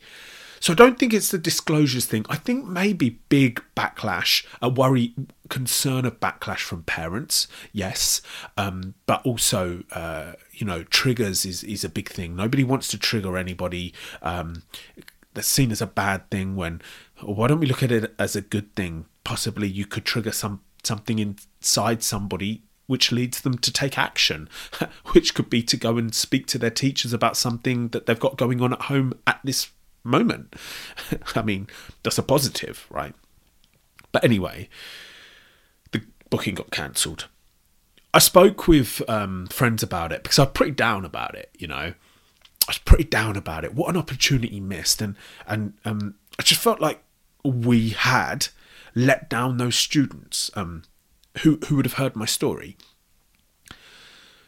so 0.61 0.73
I 0.73 0.75
don't 0.75 0.99
think 0.99 1.11
it's 1.13 1.31
the 1.31 1.39
disclosures 1.39 2.05
thing. 2.05 2.23
I 2.29 2.35
think 2.35 2.65
maybe 2.65 3.19
big 3.29 3.61
backlash, 3.75 4.45
a 4.61 4.69
worry, 4.69 5.15
concern 5.49 6.05
of 6.05 6.19
backlash 6.19 6.59
from 6.59 6.83
parents, 6.83 7.47
yes, 7.73 8.21
um, 8.57 8.93
but 9.07 9.25
also 9.25 9.83
uh, 9.91 10.33
you 10.51 10.65
know 10.65 10.83
triggers 10.83 11.45
is 11.45 11.63
is 11.63 11.83
a 11.83 11.89
big 11.89 12.07
thing. 12.07 12.35
Nobody 12.35 12.63
wants 12.63 12.87
to 12.89 12.99
trigger 12.99 13.37
anybody. 13.37 13.93
Um, 14.21 14.61
that's 15.33 15.47
seen 15.47 15.71
as 15.71 15.81
a 15.81 15.87
bad 15.87 16.29
thing. 16.29 16.55
When 16.55 16.81
why 17.21 17.47
don't 17.47 17.59
we 17.59 17.65
look 17.65 17.81
at 17.81 17.91
it 17.91 18.13
as 18.19 18.35
a 18.35 18.41
good 18.41 18.75
thing? 18.75 19.05
Possibly 19.23 19.67
you 19.67 19.85
could 19.87 20.05
trigger 20.05 20.31
some 20.31 20.61
something 20.83 21.17
inside 21.19 22.03
somebody 22.03 22.63
which 22.87 23.11
leads 23.11 23.41
them 23.41 23.57
to 23.57 23.71
take 23.71 23.97
action, 23.97 24.49
which 25.13 25.33
could 25.33 25.49
be 25.49 25.63
to 25.63 25.77
go 25.77 25.97
and 25.97 26.13
speak 26.13 26.45
to 26.45 26.57
their 26.57 26.69
teachers 26.69 27.13
about 27.13 27.37
something 27.37 27.87
that 27.89 28.05
they've 28.05 28.19
got 28.19 28.37
going 28.37 28.61
on 28.61 28.73
at 28.73 28.81
home 28.83 29.13
at 29.25 29.39
this 29.43 29.69
moment. 30.03 30.55
I 31.35 31.41
mean, 31.41 31.67
that's 32.03 32.17
a 32.17 32.23
positive, 32.23 32.87
right? 32.89 33.13
But 34.11 34.23
anyway, 34.23 34.69
the 35.91 36.03
booking 36.29 36.55
got 36.55 36.71
cancelled. 36.71 37.27
I 38.13 38.19
spoke 38.19 38.67
with 38.67 39.01
um, 39.09 39.47
friends 39.47 39.83
about 39.83 40.11
it 40.11 40.23
because 40.23 40.37
I'm 40.37 40.51
pretty 40.51 40.73
down 40.73 41.05
about 41.05 41.35
it, 41.35 41.49
you 41.57 41.67
know. 41.67 41.93
I 42.67 42.67
was 42.67 42.77
pretty 42.77 43.05
down 43.05 43.37
about 43.37 43.63
it. 43.63 43.73
What 43.73 43.89
an 43.89 43.97
opportunity 43.97 44.59
missed, 44.59 45.01
and 45.01 45.15
and 45.47 45.73
um, 45.85 46.15
I 46.37 46.43
just 46.43 46.61
felt 46.61 46.79
like 46.79 47.03
we 47.43 47.89
had 47.89 48.49
let 48.93 49.29
down 49.29 49.57
those 49.57 49.75
students 49.75 50.51
um, 50.53 50.83
who 51.39 51.57
who 51.67 51.77
would 51.77 51.85
have 51.85 51.95
heard 51.95 52.15
my 52.15 52.25
story. 52.25 52.77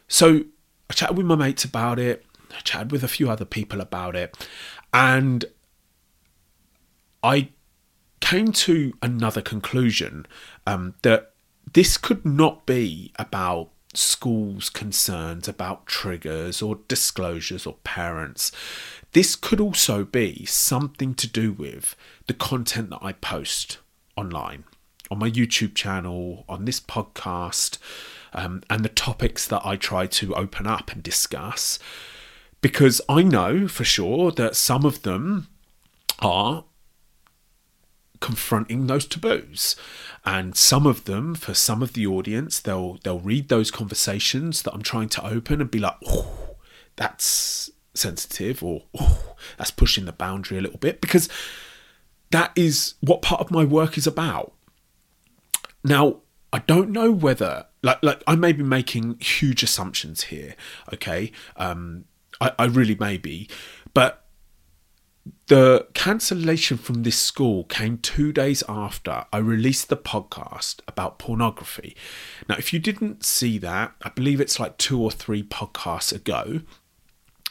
So 0.06 0.42
I 0.90 0.94
chatted 0.94 1.16
with 1.16 1.26
my 1.26 1.34
mates 1.34 1.64
about 1.64 1.98
it. 1.98 2.24
I 2.50 2.60
chatted 2.60 2.92
with 2.92 3.04
a 3.04 3.08
few 3.08 3.30
other 3.30 3.44
people 3.44 3.80
about 3.80 4.16
it, 4.16 4.36
and 4.92 5.44
I 7.22 7.50
came 8.20 8.52
to 8.52 8.92
another 9.02 9.42
conclusion 9.42 10.26
um, 10.66 10.94
that 11.02 11.32
this 11.72 11.96
could 11.96 12.24
not 12.24 12.66
be 12.66 13.12
about 13.18 13.70
schools' 13.94 14.70
concerns 14.70 15.46
about 15.48 15.86
triggers 15.86 16.60
or 16.60 16.80
disclosures 16.88 17.66
or 17.66 17.76
parents. 17.84 18.50
This 19.12 19.36
could 19.36 19.60
also 19.60 20.04
be 20.04 20.44
something 20.44 21.14
to 21.14 21.28
do 21.28 21.52
with 21.52 21.94
the 22.26 22.34
content 22.34 22.90
that 22.90 23.00
I 23.02 23.12
post 23.12 23.78
online 24.16 24.64
on 25.10 25.18
my 25.18 25.30
YouTube 25.30 25.74
channel, 25.74 26.44
on 26.48 26.64
this 26.64 26.80
podcast, 26.80 27.78
um, 28.32 28.62
and 28.68 28.84
the 28.84 28.88
topics 28.88 29.46
that 29.46 29.64
I 29.64 29.76
try 29.76 30.06
to 30.06 30.34
open 30.34 30.66
up 30.66 30.90
and 30.90 31.02
discuss. 31.02 31.78
Because 32.64 33.02
I 33.10 33.22
know 33.22 33.68
for 33.68 33.84
sure 33.84 34.30
that 34.30 34.56
some 34.56 34.86
of 34.86 35.02
them 35.02 35.48
are 36.20 36.64
confronting 38.20 38.86
those 38.86 39.04
taboos. 39.04 39.76
And 40.24 40.56
some 40.56 40.86
of 40.86 41.04
them 41.04 41.34
for 41.34 41.52
some 41.52 41.82
of 41.82 41.92
the 41.92 42.06
audience 42.06 42.58
they'll 42.60 42.98
they'll 43.04 43.20
read 43.20 43.50
those 43.50 43.70
conversations 43.70 44.62
that 44.62 44.72
I'm 44.72 44.80
trying 44.80 45.10
to 45.10 45.26
open 45.26 45.60
and 45.60 45.70
be 45.70 45.78
like 45.78 45.96
oh 46.06 46.56
that's 46.96 47.70
sensitive 47.92 48.64
or 48.64 48.84
oh 48.98 49.34
that's 49.58 49.70
pushing 49.70 50.06
the 50.06 50.12
boundary 50.12 50.56
a 50.56 50.62
little 50.62 50.78
bit 50.78 51.02
because 51.02 51.28
that 52.30 52.50
is 52.56 52.94
what 53.02 53.20
part 53.20 53.42
of 53.42 53.50
my 53.50 53.66
work 53.66 53.98
is 53.98 54.06
about. 54.06 54.54
Now 55.84 56.22
I 56.50 56.60
don't 56.60 56.88
know 56.88 57.12
whether 57.12 57.66
like 57.82 58.02
like 58.02 58.22
I 58.26 58.36
may 58.36 58.52
be 58.52 58.62
making 58.62 59.18
huge 59.20 59.62
assumptions 59.62 60.22
here 60.22 60.56
okay? 60.94 61.30
Um 61.58 62.06
I, 62.40 62.52
I 62.58 62.64
really 62.66 62.96
may 62.96 63.16
be 63.16 63.48
but 63.94 64.24
the 65.46 65.86
cancellation 65.94 66.76
from 66.76 67.02
this 67.02 67.18
school 67.18 67.64
came 67.64 67.98
two 67.98 68.32
days 68.32 68.62
after 68.68 69.24
I 69.32 69.38
released 69.38 69.88
the 69.88 69.96
podcast 69.96 70.80
about 70.86 71.18
pornography. 71.18 71.96
Now, 72.48 72.56
if 72.58 72.72
you 72.72 72.78
didn't 72.78 73.24
see 73.24 73.56
that, 73.58 73.94
I 74.02 74.10
believe 74.10 74.40
it's 74.40 74.60
like 74.60 74.76
two 74.76 75.00
or 75.00 75.10
three 75.10 75.42
podcasts 75.42 76.12
ago. 76.12 76.60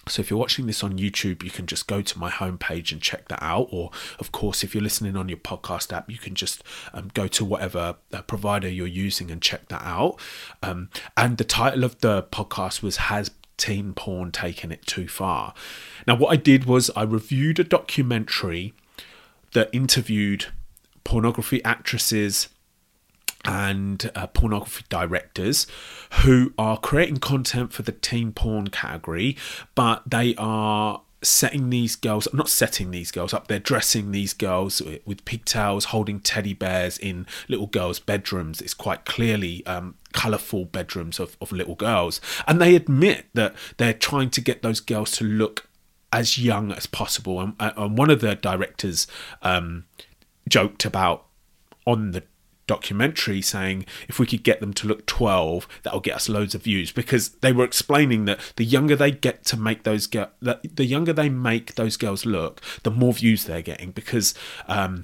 So 0.08 0.20
if 0.20 0.30
you're 0.30 0.40
watching 0.40 0.68
this 0.68 0.84
on 0.84 0.98
YouTube, 0.98 1.44
you 1.44 1.50
can 1.50 1.66
just 1.66 1.88
go 1.88 2.02
to 2.02 2.20
my 2.20 2.30
homepage 2.30 2.92
and 2.92 3.02
check 3.02 3.30
that 3.30 3.42
out. 3.42 3.70
Or, 3.72 3.90
of 4.20 4.34
course, 4.34 4.64
if 4.64 4.76
you're 4.76 4.84
listening 4.84 5.16
on 5.16 5.30
your 5.30 5.38
podcast 5.38 5.94
app, 5.94 6.12
you 6.12 6.18
can 6.18 6.36
just 6.36 6.62
um, 6.94 7.10
go 7.14 7.28
to 7.30 7.46
whatever 7.46 7.96
uh, 8.12 8.22
provider 8.24 8.68
you're 8.68 8.86
using 8.86 9.32
and 9.32 9.42
check 9.42 9.70
that 9.70 9.82
out. 9.82 10.20
Um, 10.62 10.90
and 11.16 11.38
the 11.38 11.46
title 11.46 11.86
of 11.86 12.02
the 12.02 12.24
podcast 12.24 12.84
was 12.84 12.98
"Has 12.98 13.32
teen 13.66 13.94
porn 13.94 14.32
taking 14.32 14.72
it 14.72 14.86
too 14.86 15.08
far?" 15.08 15.54
Now, 16.08 16.16
what 16.16 16.32
I 16.34 16.36
did 16.36 16.66
was 16.66 16.92
I 16.96 17.04
reviewed 17.04 17.60
a 17.60 17.64
documentary 17.64 18.74
that 19.54 19.70
interviewed 19.72 20.48
pornography 21.04 21.64
actresses 21.64 22.50
and 23.46 24.10
uh, 24.16 24.28
pornography 24.28 24.86
directors 24.90 25.68
who 26.24 26.54
are 26.58 26.78
creating 26.78 27.18
content 27.18 27.74
for 27.74 27.82
the 27.82 27.92
teen 27.92 28.32
porn 28.32 28.70
category, 28.70 29.36
but 29.76 30.02
they 30.10 30.34
are 30.38 31.02
setting 31.26 31.70
these 31.70 31.96
girls 31.96 32.28
not 32.34 32.50
setting 32.50 32.92
these 32.92 33.12
girls 33.12 33.34
up 33.34 33.48
they're 33.48 33.60
dressing 33.60 34.12
these 34.12 34.34
girls 34.34 34.82
with 35.06 35.24
pigtails 35.26 35.86
holding 35.86 36.20
teddy 36.20 36.54
bears 36.54 36.98
in 36.98 37.26
little 37.48 37.68
girls 37.68 38.00
bedrooms 38.00 38.62
it's 38.62 38.74
quite 38.74 39.06
clearly 39.06 39.66
um, 39.66 39.96
colourful 40.12 40.66
bedrooms 40.66 41.20
of, 41.20 41.38
of 41.42 41.52
little 41.52 41.76
girls 41.76 42.20
and 42.48 42.62
they 42.62 42.76
admit 42.76 43.26
that 43.34 43.56
they're 43.78 43.94
trying 43.94 44.30
to 44.30 44.42
get 44.42 44.62
those 44.62 44.80
girls 44.80 45.12
to 45.12 45.24
look 45.24 45.68
as 46.14 46.38
young 46.38 46.72
as 46.72 46.86
possible. 46.86 47.42
And, 47.42 47.56
and 47.60 47.98
one 47.98 48.12
of 48.12 48.22
the 48.22 48.36
directors 48.36 49.08
um, 49.42 49.86
joked 50.48 50.86
about 50.86 51.26
on 51.86 52.12
the 52.12 52.24
documentary 52.68 53.42
saying 53.42 53.86
if 54.08 54.20
we 54.20 54.26
could 54.26 54.44
get 54.44 54.60
them 54.60 54.74
to 54.74 54.88
look 54.88 55.06
12 55.06 55.68
that'll 55.84 56.00
get 56.00 56.16
us 56.16 56.30
loads 56.30 56.56
of 56.56 56.64
views. 56.64 56.92
Because 56.92 57.30
they 57.30 57.52
were 57.52 57.66
explaining 57.66 58.26
that 58.26 58.40
the 58.56 58.66
younger 58.66 58.96
they 58.96 59.12
get 59.12 59.46
to 59.46 59.58
make 59.58 59.84
those 59.84 60.08
girls 60.08 60.30
the 60.42 60.86
younger 60.86 61.14
they 61.14 61.30
make 61.30 61.76
those 61.76 61.98
girls 61.98 62.26
look 62.26 62.62
the 62.84 62.92
more 62.92 63.14
views 63.14 63.46
they're 63.46 63.62
getting. 63.62 63.92
Because 63.92 64.34
um, 64.68 65.04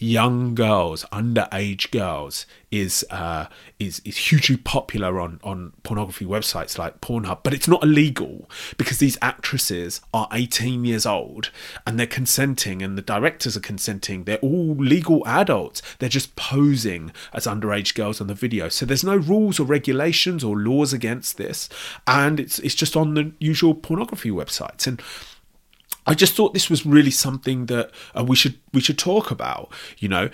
young 0.00 0.54
girls, 0.54 1.04
underage 1.12 1.90
girls, 1.90 2.46
is 2.70 3.04
uh, 3.10 3.46
is 3.78 4.00
is 4.04 4.16
hugely 4.16 4.56
popular 4.56 5.20
on 5.20 5.40
on 5.42 5.72
pornography 5.82 6.24
websites 6.24 6.78
like 6.78 7.00
Pornhub. 7.00 7.40
But 7.42 7.52
it's 7.52 7.68
not 7.68 7.82
illegal 7.82 8.48
because 8.76 8.98
these 8.98 9.18
actresses 9.20 10.00
are 10.14 10.28
18 10.32 10.84
years 10.84 11.04
old 11.04 11.50
and 11.86 11.98
they're 11.98 12.06
consenting, 12.06 12.82
and 12.82 12.96
the 12.96 13.02
directors 13.02 13.56
are 13.56 13.60
consenting. 13.60 14.24
They're 14.24 14.38
all 14.38 14.74
legal 14.74 15.22
adults. 15.26 15.82
They're 15.98 16.08
just 16.08 16.36
posing 16.36 17.12
as 17.32 17.46
underage 17.46 17.94
girls 17.94 18.20
on 18.20 18.26
the 18.26 18.34
video. 18.34 18.68
So 18.68 18.86
there's 18.86 19.04
no 19.04 19.16
rules 19.16 19.60
or 19.60 19.64
regulations 19.64 20.42
or 20.42 20.56
laws 20.56 20.92
against 20.92 21.36
this, 21.36 21.68
and 22.06 22.40
it's 22.40 22.58
it's 22.60 22.74
just 22.74 22.96
on 22.96 23.14
the 23.14 23.32
usual 23.38 23.74
pornography 23.74 24.30
websites 24.30 24.86
and 24.86 25.02
I 26.06 26.14
just 26.14 26.34
thought 26.34 26.54
this 26.54 26.70
was 26.70 26.86
really 26.86 27.10
something 27.10 27.66
that 27.66 27.90
uh, 28.16 28.24
we 28.24 28.36
should 28.36 28.58
we 28.72 28.80
should 28.80 28.98
talk 28.98 29.30
about. 29.30 29.72
You 29.98 30.08
know, 30.08 30.30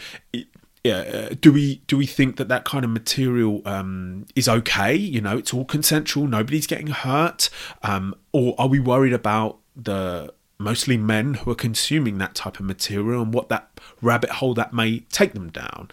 uh, 0.93 1.35
do 1.41 1.53
we 1.53 1.77
do 1.87 1.97
we 1.97 2.07
think 2.07 2.37
that 2.37 2.49
that 2.49 2.65
kind 2.65 2.85
of 2.85 2.91
material 2.91 3.63
um, 3.65 4.27
is 4.35 4.49
okay? 4.49 4.95
You 4.95 5.21
know, 5.21 5.37
it's 5.39 5.53
all 5.53 5.65
consensual, 5.65 6.27
nobody's 6.27 6.67
getting 6.67 6.89
hurt, 6.89 7.51
um, 7.83 8.15
or 8.33 8.55
are 8.59 8.69
we 8.69 8.81
worried 8.81 9.13
about 9.13 9.59
the 9.75 10.33
mostly 10.59 10.97
men 10.97 11.35
who 11.35 11.51
are 11.51 11.57
consuming 11.57 12.19
that 12.19 12.35
type 12.35 12.59
of 12.59 12.67
material 12.67 13.23
and 13.23 13.35
what 13.35 13.49
that 13.49 13.69
rabbit 14.01 14.31
hole 14.31 14.55
that 14.55 14.73
may 14.73 15.01
take 15.13 15.35
them 15.35 15.51
down? 15.51 15.91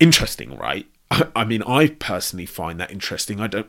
Interesting, 0.00 0.56
right? 0.56 0.86
I 1.36 1.44
mean, 1.44 1.62
I 1.62 1.88
personally 1.88 2.46
find 2.46 2.80
that 2.80 2.90
interesting. 2.90 3.40
I 3.40 3.46
don't. 3.46 3.68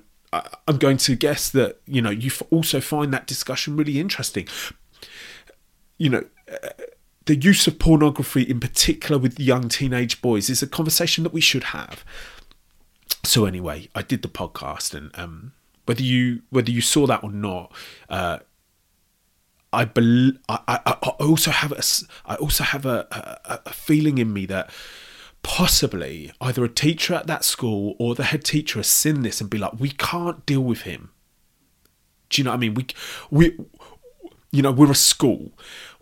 I'm 0.68 0.78
going 0.80 0.98
to 0.98 1.16
guess 1.16 1.50
that 1.52 1.80
you 1.86 2.02
know 2.02 2.10
you 2.10 2.30
also 2.50 2.82
find 2.82 3.14
that 3.14 3.26
discussion 3.26 3.78
really 3.78 4.00
interesting 4.00 4.48
you 5.98 6.10
know, 6.10 6.24
uh, 6.52 6.70
the 7.26 7.36
use 7.36 7.68
of 7.68 7.80
pornography 7.80 8.44
in 8.44 8.60
particular 8.60 9.18
with 9.18 9.40
young 9.40 9.68
teenage 9.70 10.22
boys 10.22 10.50
is 10.50 10.62
a 10.62 10.68
conversation 10.68 11.24
that 11.24 11.34
we 11.34 11.42
should 11.42 11.66
have. 11.66 12.04
So 13.24 13.46
anyway, 13.46 13.90
I 13.96 14.04
did 14.04 14.22
the 14.22 14.28
podcast, 14.28 14.94
and 14.94 15.12
um, 15.16 15.54
whether 15.86 16.04
you 16.04 16.42
whether 16.50 16.70
you 16.70 16.82
saw 16.82 17.08
that 17.08 17.24
or 17.24 17.32
not, 17.32 17.72
uh, 18.10 18.40
I, 19.74 19.86
bel- 19.86 20.34
I, 20.48 20.60
I, 20.68 20.80
I 20.86 21.10
also 21.20 21.52
have 21.52 21.72
a 21.72 21.82
I 22.26 22.36
also 22.36 22.64
have 22.64 22.86
a, 22.86 23.08
a, 23.46 23.62
a 23.66 23.74
feeling 23.74 24.20
in 24.20 24.32
me 24.32 24.46
that 24.46 24.70
possibly 25.42 26.32
either 26.42 26.64
a 26.64 26.70
teacher 26.70 27.14
at 27.14 27.28
that 27.28 27.44
school 27.44 27.96
or 28.00 28.16
the 28.16 28.24
head 28.24 28.44
teacher 28.44 28.80
has 28.80 28.88
seen 28.88 29.22
this 29.22 29.42
and 29.42 29.50
be 29.50 29.60
like, 29.60 29.80
we 29.80 29.90
can't 29.90 30.44
deal 30.46 30.62
with 30.62 30.82
him. 30.82 31.12
Do 32.30 32.42
you 32.42 32.44
know 32.44 32.52
what 32.52 32.58
I 32.58 32.60
mean? 32.60 32.74
We 32.74 32.88
we 33.30 33.58
you 34.56 34.62
know, 34.62 34.72
we're 34.72 34.92
a 34.92 34.96
school. 34.96 35.52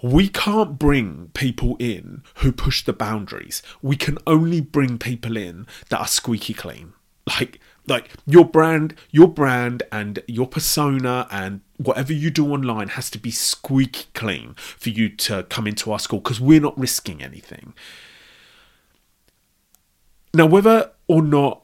We 0.02 0.28
can't 0.30 0.78
bring 0.78 1.32
people 1.34 1.76
in 1.80 2.24
who 2.36 2.52
push 2.52 2.86
the 2.86 2.94
boundaries. 2.94 3.64
We 3.82 3.96
can 3.96 4.18
only 4.28 4.62
bring 4.62 5.00
people 5.00 5.38
in 5.38 5.66
that 5.90 6.00
are 6.00 6.08
squeaky 6.08 6.54
clean. 6.54 6.94
Like 7.28 7.60
like 7.88 8.10
your 8.26 8.46
brand, 8.46 8.96
your 9.12 9.28
brand 9.28 9.84
and 9.92 10.20
your 10.28 10.48
persona 10.48 11.28
and 11.32 11.62
whatever 11.78 12.14
you 12.14 12.30
do 12.30 12.54
online 12.54 12.90
has 12.90 13.10
to 13.10 13.18
be 13.18 13.32
squeaky 13.32 14.06
clean 14.14 14.54
for 14.56 14.90
you 14.90 15.10
to 15.10 15.44
come 15.44 15.68
into 15.68 15.92
our 15.92 16.00
school 16.00 16.20
because 16.20 16.40
we're 16.40 16.62
not 16.62 16.78
risking 16.78 17.22
anything. 17.22 17.74
Now, 20.34 20.46
whether 20.46 20.92
or 21.08 21.22
not 21.22 21.64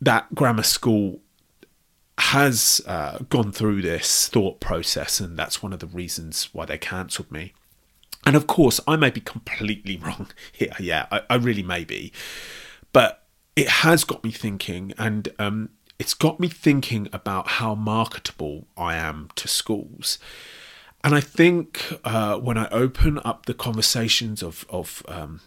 that 0.00 0.34
grammar 0.34 0.62
school 0.62 1.20
has 2.18 2.80
uh, 2.86 3.18
gone 3.28 3.52
through 3.52 3.82
this 3.82 4.28
thought 4.28 4.60
process, 4.60 5.20
and 5.20 5.38
that's 5.38 5.62
one 5.62 5.72
of 5.72 5.80
the 5.80 5.86
reasons 5.86 6.48
why 6.52 6.64
they 6.64 6.78
cancelled 6.78 7.30
me. 7.30 7.52
And 8.24 8.34
of 8.34 8.46
course, 8.46 8.80
I 8.88 8.96
may 8.96 9.10
be 9.10 9.20
completely 9.20 9.96
wrong 10.02 10.28
here. 10.52 10.72
Yeah, 10.80 11.06
I, 11.10 11.22
I 11.30 11.34
really 11.36 11.62
may 11.62 11.84
be. 11.84 12.12
But 12.92 13.22
it 13.54 13.68
has 13.68 14.04
got 14.04 14.24
me 14.24 14.30
thinking, 14.30 14.92
and 14.98 15.28
um, 15.38 15.70
it's 15.98 16.14
got 16.14 16.40
me 16.40 16.48
thinking 16.48 17.08
about 17.12 17.48
how 17.48 17.74
marketable 17.74 18.66
I 18.76 18.96
am 18.96 19.30
to 19.36 19.48
schools. 19.48 20.18
and 21.04 21.14
I 21.14 21.20
think 21.20 22.00
uh, 22.04 22.36
when 22.38 22.58
I 22.58 22.68
open 22.70 23.20
up 23.24 23.46
the 23.46 23.54
conversations 23.54 24.42
of 24.42 24.66
of 24.68 25.02
um, 25.06 25.40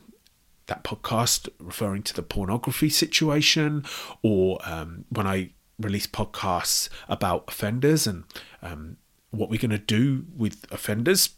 that 0.68 0.84
podcast 0.84 1.50
referring 1.60 2.04
to 2.04 2.14
the 2.14 2.22
pornography 2.22 2.90
situation, 2.90 3.84
or 4.22 4.60
um, 4.64 5.06
when 5.10 5.28
I 5.28 5.52
release 5.80 6.08
podcasts 6.08 6.90
about 7.08 7.46
offenders 7.48 8.06
and 8.06 8.24
um, 8.62 8.98
what 9.32 9.50
we're 9.50 9.60
going 9.60 9.70
to 9.72 9.78
do 9.78 10.26
with 10.36 10.66
offenders, 10.72 11.32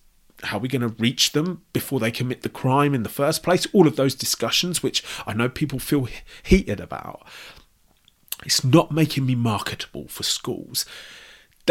how 0.43 0.57
we're 0.57 0.67
going 0.67 0.81
to 0.81 0.95
reach 1.01 1.33
them 1.33 1.63
before 1.73 1.99
they 1.99 2.11
commit 2.11 2.41
the 2.41 2.49
crime 2.49 2.93
in 2.93 3.03
the 3.03 3.09
first 3.09 3.43
place, 3.43 3.67
all 3.73 3.87
of 3.87 3.95
those 3.95 4.15
discussions, 4.15 4.81
which 4.81 5.03
I 5.27 5.33
know 5.33 5.49
people 5.49 5.79
feel 5.79 6.07
heated 6.43 6.79
about. 6.79 7.27
It's 8.43 8.63
not 8.63 8.91
making 8.91 9.25
me 9.25 9.35
marketable 9.35 10.07
for 10.07 10.23
schools 10.23 10.85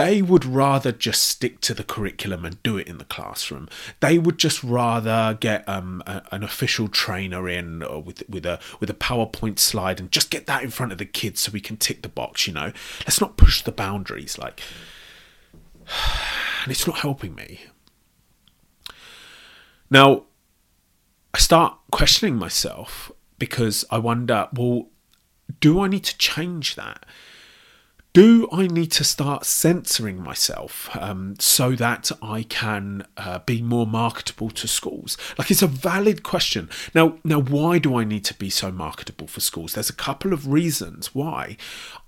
they 0.00 0.22
would 0.22 0.46
rather 0.46 0.92
just 0.92 1.24
stick 1.24 1.60
to 1.60 1.74
the 1.74 1.84
curriculum 1.84 2.46
and 2.46 2.62
do 2.62 2.78
it 2.78 2.88
in 2.88 2.96
the 2.96 3.04
classroom. 3.04 3.68
They 4.00 4.18
would 4.18 4.38
just 4.38 4.64
rather 4.64 5.36
get 5.38 5.68
um, 5.68 6.02
a, 6.06 6.22
an 6.32 6.42
official 6.42 6.88
trainer 6.88 7.46
in 7.46 7.80
with 8.02 8.22
with 8.26 8.46
a 8.46 8.58
with 8.80 8.88
a 8.88 8.94
PowerPoint 8.94 9.58
slide 9.58 10.00
and 10.00 10.10
just 10.10 10.30
get 10.30 10.46
that 10.46 10.62
in 10.62 10.70
front 10.70 10.92
of 10.92 10.96
the 10.96 11.04
kids 11.04 11.40
so 11.40 11.52
we 11.52 11.60
can 11.60 11.76
tick 11.76 12.00
the 12.00 12.08
box. 12.08 12.46
You 12.46 12.54
know, 12.54 12.72
let's 13.00 13.20
not 13.20 13.36
push 13.36 13.60
the 13.60 13.72
boundaries. 13.72 14.38
Like, 14.38 14.62
and 16.62 16.70
it's 16.70 16.86
not 16.86 17.00
helping 17.00 17.34
me. 17.34 17.60
Now, 19.90 20.24
I 21.34 21.38
start 21.40 21.76
questioning 21.92 22.36
myself 22.36 23.12
because 23.38 23.84
I 23.90 23.98
wonder, 23.98 24.48
well, 24.54 24.88
do 25.60 25.82
I 25.82 25.88
need 25.88 26.04
to 26.04 26.16
change 26.16 26.76
that? 26.76 27.04
Do 28.12 28.48
I 28.50 28.66
need 28.66 28.90
to 28.92 29.04
start 29.04 29.44
censoring 29.44 30.20
myself 30.20 30.88
um, 30.96 31.36
so 31.38 31.76
that 31.76 32.10
I 32.20 32.42
can 32.42 33.06
uh, 33.16 33.38
be 33.40 33.62
more 33.62 33.86
marketable 33.86 34.50
to 34.50 34.66
schools? 34.66 35.16
Like 35.38 35.50
it's 35.50 35.62
a 35.62 35.68
valid 35.68 36.24
question. 36.24 36.68
Now, 36.92 37.18
now, 37.22 37.40
why 37.40 37.78
do 37.78 37.96
I 37.96 38.02
need 38.02 38.24
to 38.24 38.34
be 38.34 38.50
so 38.50 38.72
marketable 38.72 39.28
for 39.28 39.38
schools? 39.38 39.74
There's 39.74 39.90
a 39.90 39.94
couple 39.94 40.32
of 40.32 40.48
reasons 40.48 41.14
why. 41.14 41.56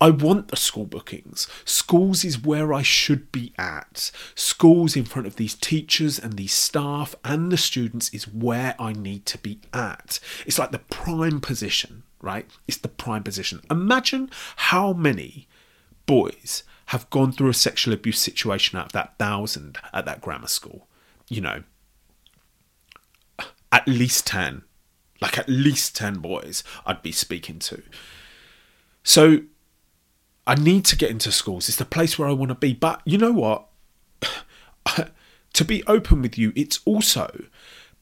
I 0.00 0.10
want 0.10 0.48
the 0.48 0.56
school 0.56 0.86
bookings. 0.86 1.46
Schools 1.64 2.24
is 2.24 2.42
where 2.42 2.74
I 2.74 2.82
should 2.82 3.30
be 3.30 3.52
at. 3.56 4.10
Schools 4.34 4.96
in 4.96 5.04
front 5.04 5.28
of 5.28 5.36
these 5.36 5.54
teachers 5.54 6.18
and 6.18 6.32
these 6.32 6.52
staff 6.52 7.14
and 7.24 7.52
the 7.52 7.56
students 7.56 8.08
is 8.12 8.26
where 8.26 8.74
I 8.76 8.92
need 8.92 9.24
to 9.26 9.38
be 9.38 9.60
at. 9.72 10.18
It's 10.46 10.58
like 10.58 10.72
the 10.72 10.80
prime 10.80 11.40
position, 11.40 12.02
right? 12.20 12.50
It's 12.66 12.78
the 12.78 12.88
prime 12.88 13.22
position. 13.22 13.60
Imagine 13.70 14.30
how 14.56 14.92
many 14.92 15.46
boys 16.06 16.64
have 16.86 17.08
gone 17.10 17.32
through 17.32 17.50
a 17.50 17.54
sexual 17.54 17.94
abuse 17.94 18.18
situation 18.18 18.78
out 18.78 18.86
of 18.86 18.92
that 18.92 19.18
thousand 19.18 19.78
at 19.92 20.04
that 20.04 20.20
grammar 20.20 20.48
school. 20.48 20.86
You 21.28 21.40
know, 21.40 21.62
at 23.70 23.88
least 23.88 24.26
10, 24.26 24.62
like 25.20 25.38
at 25.38 25.48
least 25.48 25.96
10 25.96 26.18
boys 26.18 26.62
I'd 26.84 27.02
be 27.02 27.12
speaking 27.12 27.58
to. 27.60 27.82
So 29.02 29.40
I 30.46 30.54
need 30.54 30.84
to 30.86 30.96
get 30.96 31.10
into 31.10 31.32
schools. 31.32 31.68
It's 31.68 31.78
the 31.78 31.84
place 31.84 32.18
where 32.18 32.28
I 32.28 32.32
want 32.32 32.50
to 32.50 32.54
be. 32.54 32.74
But 32.74 33.00
you 33.04 33.18
know 33.18 33.32
what? 33.32 33.66
to 35.52 35.64
be 35.64 35.84
open 35.86 36.22
with 36.22 36.36
you, 36.36 36.52
it's 36.54 36.80
also 36.84 37.44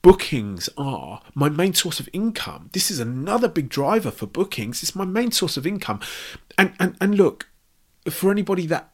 bookings 0.03 0.69
are 0.79 1.21
my 1.35 1.49
main 1.49 1.75
source 1.75 2.01
of 2.01 2.09
income. 2.13 2.71
This 2.73 2.91
is 2.91 3.01
another 3.01 3.49
big 3.49 3.69
driver 3.69 4.11
for 4.11 4.27
bookings. 4.27 4.83
It's 4.83 4.97
my 4.97 5.05
main 5.05 5.31
source 5.31 5.57
of 5.57 5.67
income. 5.67 6.01
And 6.57 6.73
and 6.81 6.97
and 7.01 7.15
look, 7.15 7.50
for 8.09 8.31
anybody 8.31 8.67
that 8.67 8.91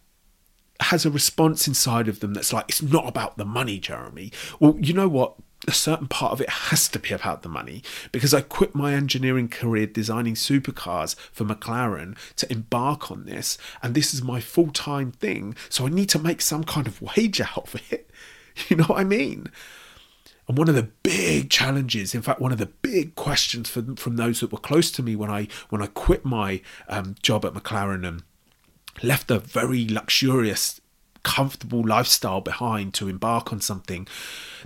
has 0.80 1.06
a 1.06 1.10
response 1.10 1.66
inside 1.66 2.08
of 2.08 2.20
them 2.20 2.34
that's 2.34 2.52
like, 2.52 2.66
it's 2.68 2.82
not 2.82 3.08
about 3.08 3.38
the 3.38 3.44
money, 3.44 3.78
Jeremy. 3.78 4.32
Well, 4.60 4.76
you 4.80 4.92
know 4.92 5.08
what? 5.08 5.34
A 5.66 5.72
certain 5.72 6.06
part 6.06 6.32
of 6.32 6.40
it 6.40 6.50
has 6.50 6.86
to 6.88 6.98
be 6.98 7.14
about 7.14 7.42
the 7.42 7.48
money 7.48 7.82
because 8.12 8.34
I 8.34 8.42
quit 8.42 8.74
my 8.74 8.92
engineering 8.92 9.48
career 9.48 9.86
designing 9.86 10.34
supercars 10.34 11.16
for 11.32 11.44
McLaren 11.44 12.16
to 12.36 12.52
embark 12.52 13.10
on 13.10 13.24
this, 13.24 13.56
and 13.82 13.94
this 13.94 14.12
is 14.12 14.22
my 14.22 14.38
full 14.38 14.70
time 14.70 15.12
thing. 15.12 15.56
So 15.70 15.86
I 15.86 15.88
need 15.88 16.10
to 16.10 16.18
make 16.18 16.42
some 16.42 16.62
kind 16.62 16.86
of 16.86 17.00
wage 17.00 17.40
out 17.40 17.74
of 17.74 17.92
it. 17.92 18.10
You 18.68 18.76
know 18.76 18.84
what 18.84 19.00
I 19.00 19.04
mean? 19.04 19.50
And 20.48 20.56
one 20.56 20.70
of 20.70 20.74
the 20.74 20.88
big 21.02 21.50
challenges, 21.50 22.14
in 22.14 22.22
fact, 22.22 22.40
one 22.40 22.52
of 22.52 22.58
the 22.58 22.66
big 22.66 23.14
questions 23.14 23.68
from 23.68 23.96
from 23.96 24.16
those 24.16 24.40
that 24.40 24.50
were 24.52 24.58
close 24.58 24.90
to 24.92 25.02
me 25.02 25.14
when 25.14 25.30
I 25.30 25.48
when 25.68 25.82
I 25.82 25.88
quit 25.88 26.24
my 26.24 26.62
um, 26.88 27.16
job 27.22 27.44
at 27.44 27.52
McLaren 27.52 28.06
and 28.06 28.22
left 29.02 29.30
a 29.30 29.38
very 29.38 29.86
luxurious 29.88 30.80
comfortable 31.26 31.84
lifestyle 31.84 32.40
behind 32.40 32.94
to 32.94 33.08
embark 33.08 33.52
on 33.52 33.60
something 33.60 34.06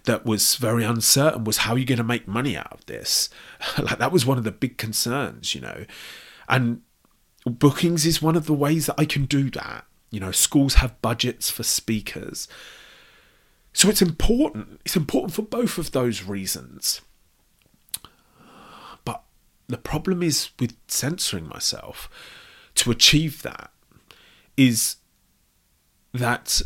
that 0.04 0.26
was 0.26 0.56
very 0.56 0.84
uncertain 0.84 1.42
was 1.42 1.56
how 1.58 1.72
are 1.72 1.78
you 1.78 1.86
going 1.86 1.96
to 1.96 2.04
make 2.04 2.28
money 2.28 2.54
out 2.54 2.70
of 2.70 2.84
this? 2.84 3.30
Like 3.78 3.98
that 3.98 4.12
was 4.12 4.26
one 4.26 4.36
of 4.36 4.44
the 4.44 4.52
big 4.52 4.76
concerns 4.76 5.54
you 5.54 5.62
know? 5.62 5.86
And 6.50 6.82
bookings 7.46 8.04
is 8.04 8.20
one 8.20 8.36
of 8.36 8.44
the 8.44 8.52
ways 8.52 8.84
that 8.86 8.96
i 8.98 9.06
can 9.06 9.24
do 9.24 9.48
that. 9.50 9.86
You 10.10 10.20
know 10.20 10.32
schools 10.32 10.74
have 10.74 11.00
budgets 11.00 11.48
for 11.48 11.62
speakers. 11.62 12.46
So 13.72 13.88
it's 13.88 14.02
important 14.02 14.82
it's 14.84 14.96
important 14.96 15.32
for 15.32 15.42
both 15.42 15.78
of 15.78 15.92
those 15.92 16.24
reasons. 16.24 17.00
But 19.06 19.22
the 19.66 19.78
problem 19.78 20.22
is 20.22 20.50
with 20.58 20.76
censoring 20.88 21.48
myself. 21.48 22.10
To 22.76 22.90
achieve 22.90 23.42
that 23.42 23.70
is 24.60 24.96
that 26.12 26.60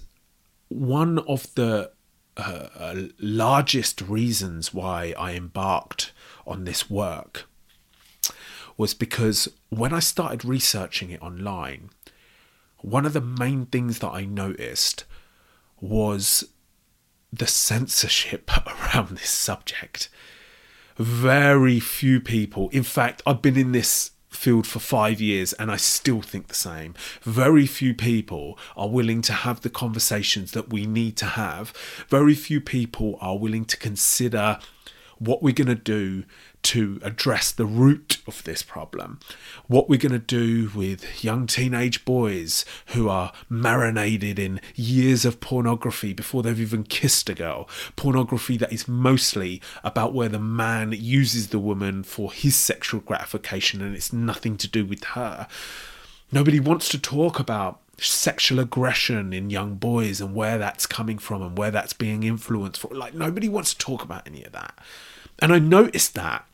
one 0.66 1.20
of 1.20 1.54
the 1.54 1.92
uh, 2.36 2.66
uh, 2.76 2.94
largest 3.20 4.00
reasons 4.00 4.74
why 4.74 5.14
I 5.16 5.34
embarked 5.34 6.12
on 6.44 6.64
this 6.64 6.90
work 6.90 7.44
was 8.76 8.94
because 8.94 9.48
when 9.68 9.92
I 9.92 10.00
started 10.00 10.44
researching 10.44 11.10
it 11.10 11.22
online, 11.22 11.90
one 12.78 13.06
of 13.06 13.12
the 13.12 13.20
main 13.20 13.66
things 13.66 14.00
that 14.00 14.10
I 14.10 14.24
noticed 14.24 15.04
was 15.80 16.48
the 17.32 17.46
censorship 17.46 18.50
around 18.66 19.18
this 19.18 19.30
subject. 19.30 20.08
Very 20.96 21.78
few 21.78 22.20
people, 22.20 22.70
in 22.70 22.82
fact, 22.82 23.22
I've 23.24 23.40
been 23.40 23.56
in 23.56 23.70
this 23.70 24.10
field 24.36 24.66
for 24.66 24.78
five 24.78 25.20
years 25.20 25.52
and 25.54 25.70
I 25.70 25.76
still 25.76 26.22
think 26.22 26.48
the 26.48 26.54
same. 26.54 26.94
Very 27.22 27.66
few 27.66 27.94
people 27.94 28.58
are 28.76 28.88
willing 28.88 29.22
to 29.22 29.32
have 29.32 29.60
the 29.60 29.70
conversations 29.70 30.52
that 30.52 30.70
we 30.70 30.86
need 30.86 31.16
to 31.18 31.26
have. 31.26 31.72
Very 32.08 32.34
few 32.34 32.60
people 32.60 33.18
are 33.20 33.38
willing 33.38 33.64
to 33.66 33.76
consider 33.76 34.58
what 35.18 35.42
we're 35.42 35.54
going 35.54 35.68
to 35.68 35.74
do 35.74 36.24
to 36.64 36.98
address 37.02 37.52
the 37.52 37.66
root 37.66 38.18
of 38.26 38.42
this 38.44 38.62
problem. 38.62 39.20
What 39.66 39.88
we're 39.88 39.98
going 39.98 40.12
to 40.12 40.18
do 40.18 40.70
with 40.74 41.22
young 41.22 41.46
teenage 41.46 42.04
boys 42.04 42.64
who 42.86 43.08
are 43.08 43.32
marinated 43.48 44.38
in 44.38 44.60
years 44.74 45.24
of 45.24 45.40
pornography 45.40 46.12
before 46.12 46.42
they've 46.42 46.60
even 46.60 46.84
kissed 46.84 47.28
a 47.28 47.34
girl. 47.34 47.68
Pornography 47.96 48.56
that 48.56 48.72
is 48.72 48.88
mostly 48.88 49.60
about 49.82 50.14
where 50.14 50.28
the 50.28 50.38
man 50.38 50.92
uses 50.92 51.48
the 51.48 51.58
woman 51.58 52.02
for 52.02 52.32
his 52.32 52.56
sexual 52.56 53.00
gratification 53.00 53.82
and 53.82 53.94
it's 53.94 54.12
nothing 54.12 54.56
to 54.56 54.68
do 54.68 54.84
with 54.84 55.04
her. 55.04 55.46
Nobody 56.32 56.60
wants 56.60 56.88
to 56.88 56.98
talk 56.98 57.38
about 57.38 57.80
sexual 57.98 58.58
aggression 58.58 59.32
in 59.32 59.50
young 59.50 59.74
boys 59.76 60.20
and 60.20 60.34
where 60.34 60.58
that's 60.58 60.86
coming 60.86 61.18
from 61.18 61.42
and 61.42 61.56
where 61.56 61.70
that's 61.70 61.92
being 61.92 62.22
influenced 62.22 62.80
from. 62.80 62.98
Like, 62.98 63.14
nobody 63.14 63.48
wants 63.48 63.74
to 63.74 63.78
talk 63.78 64.02
about 64.02 64.26
any 64.26 64.42
of 64.44 64.52
that. 64.52 64.76
And 65.38 65.52
I 65.52 65.58
noticed 65.58 66.14
that 66.14 66.46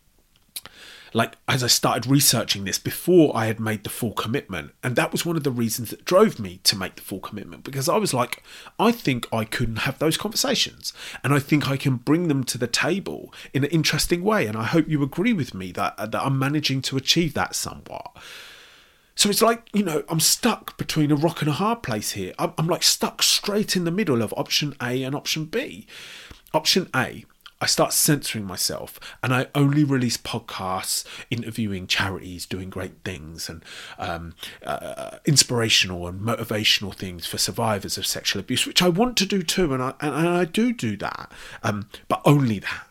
like 1.13 1.37
as 1.49 1.65
I 1.65 1.67
started 1.67 2.11
researching 2.11 2.65
this 2.65 2.79
before 2.79 3.37
I 3.37 3.47
had 3.47 3.59
made 3.59 3.85
the 3.85 3.91
full 3.91 4.13
commitment. 4.13 4.73
And 4.83 4.97
that 4.97 5.13
was 5.13 5.27
one 5.27 5.37
of 5.37 5.45
the 5.45 5.51
reasons 5.51 5.91
that 5.91 6.05
drove 6.05 6.39
me 6.39 6.61
to 6.65 6.77
make 6.77 6.97
the 6.97 7.03
full 7.03 7.21
commitment 7.21 7.65
because 7.65 7.89
I 7.89 7.97
was 7.97 8.15
like, 8.15 8.43
I 8.79 8.93
think 8.93 9.27
I 9.33 9.45
can 9.45 9.77
have 9.77 9.99
those 9.99 10.17
conversations 10.17 10.93
and 11.25 11.35
I 11.35 11.39
think 11.39 11.69
I 11.69 11.77
can 11.77 11.97
bring 11.97 12.29
them 12.29 12.45
to 12.45 12.59
the 12.59 12.67
table 12.67 13.33
in 13.53 13.65
an 13.65 13.71
interesting 13.71 14.23
way. 14.23 14.47
And 14.47 14.57
I 14.57 14.65
hope 14.65 14.89
you 14.89 15.03
agree 15.03 15.33
with 15.33 15.55
me 15.55 15.73
that, 15.73 15.95
uh, 15.99 16.07
that 16.07 16.23
I'm 16.23 16.39
managing 16.39 16.83
to 16.83 16.97
achieve 16.97 17.35
that 17.35 17.55
somewhat. 17.55 18.17
So 19.17 19.29
it's 19.29 19.43
like, 19.43 19.69
you 19.73 19.83
know, 19.83 20.03
I'm 20.09 20.21
stuck 20.21 20.79
between 20.79 21.11
a 21.11 21.17
rock 21.17 21.43
and 21.43 21.51
a 21.51 21.55
hard 21.55 21.83
place 21.83 22.13
here. 22.13 22.33
I'm, 22.39 22.55
I'm 22.57 22.67
like 22.69 22.83
stuck 22.83 23.23
straight 23.23 23.77
in 23.77 23.85
the 23.85 23.91
middle 23.91 24.23
of 24.23 24.33
option 24.37 24.75
A 24.81 25.03
and 25.03 25.15
option 25.15 25.45
B. 25.45 25.87
Option 26.55 26.89
A, 26.97 27.25
I 27.61 27.67
start 27.67 27.93
censoring 27.93 28.47
myself 28.47 28.99
and 29.23 29.35
I 29.35 29.49
only 29.55 29.85
release 29.85 30.17
podcasts 30.17 31.05
interviewing 31.31 31.87
charities 31.87 32.47
doing 32.47 32.71
great 32.71 33.05
things 33.05 33.49
and 33.49 33.63
um, 33.99 34.35
uh, 34.65 35.19
inspirational 35.27 36.07
and 36.07 36.21
motivational 36.21 36.95
things 36.95 37.27
for 37.27 37.39
survivors 37.39 37.99
of 37.99 38.07
sexual 38.07 38.41
abuse, 38.41 38.67
which 38.67 38.83
I 38.83 38.89
want 38.89 39.17
to 39.19 39.27
do 39.27 39.43
too, 39.43 39.75
and 39.75 39.83
I, 39.83 39.95
and 40.01 40.15
I 40.15 40.45
do 40.45 40.73
do 40.73 40.97
that, 40.99 41.31
um, 41.63 41.89
but 42.09 42.23
only 42.25 42.59
that. 42.61 42.87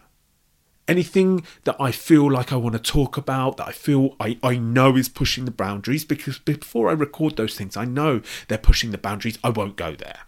Anything 0.88 1.46
that 1.66 1.76
I 1.80 1.92
feel 1.92 2.32
like 2.32 2.52
I 2.52 2.56
want 2.56 2.74
to 2.74 2.80
talk 2.80 3.16
about, 3.16 3.58
that 3.58 3.68
I 3.68 3.72
feel 3.72 4.16
I, 4.20 4.38
I 4.42 4.58
know 4.58 4.96
is 4.96 5.08
pushing 5.08 5.46
the 5.46 5.52
boundaries, 5.52 6.04
because 6.04 6.40
before 6.40 6.90
I 6.90 6.94
record 6.94 7.38
those 7.38 7.56
things, 7.56 7.78
I 7.78 7.86
know 7.86 8.22
they're 8.48 8.58
pushing 8.58 8.92
the 8.92 8.98
boundaries, 8.98 9.38
I 9.44 9.50
won't 9.50 9.76
go 9.76 9.94
there. 9.96 10.20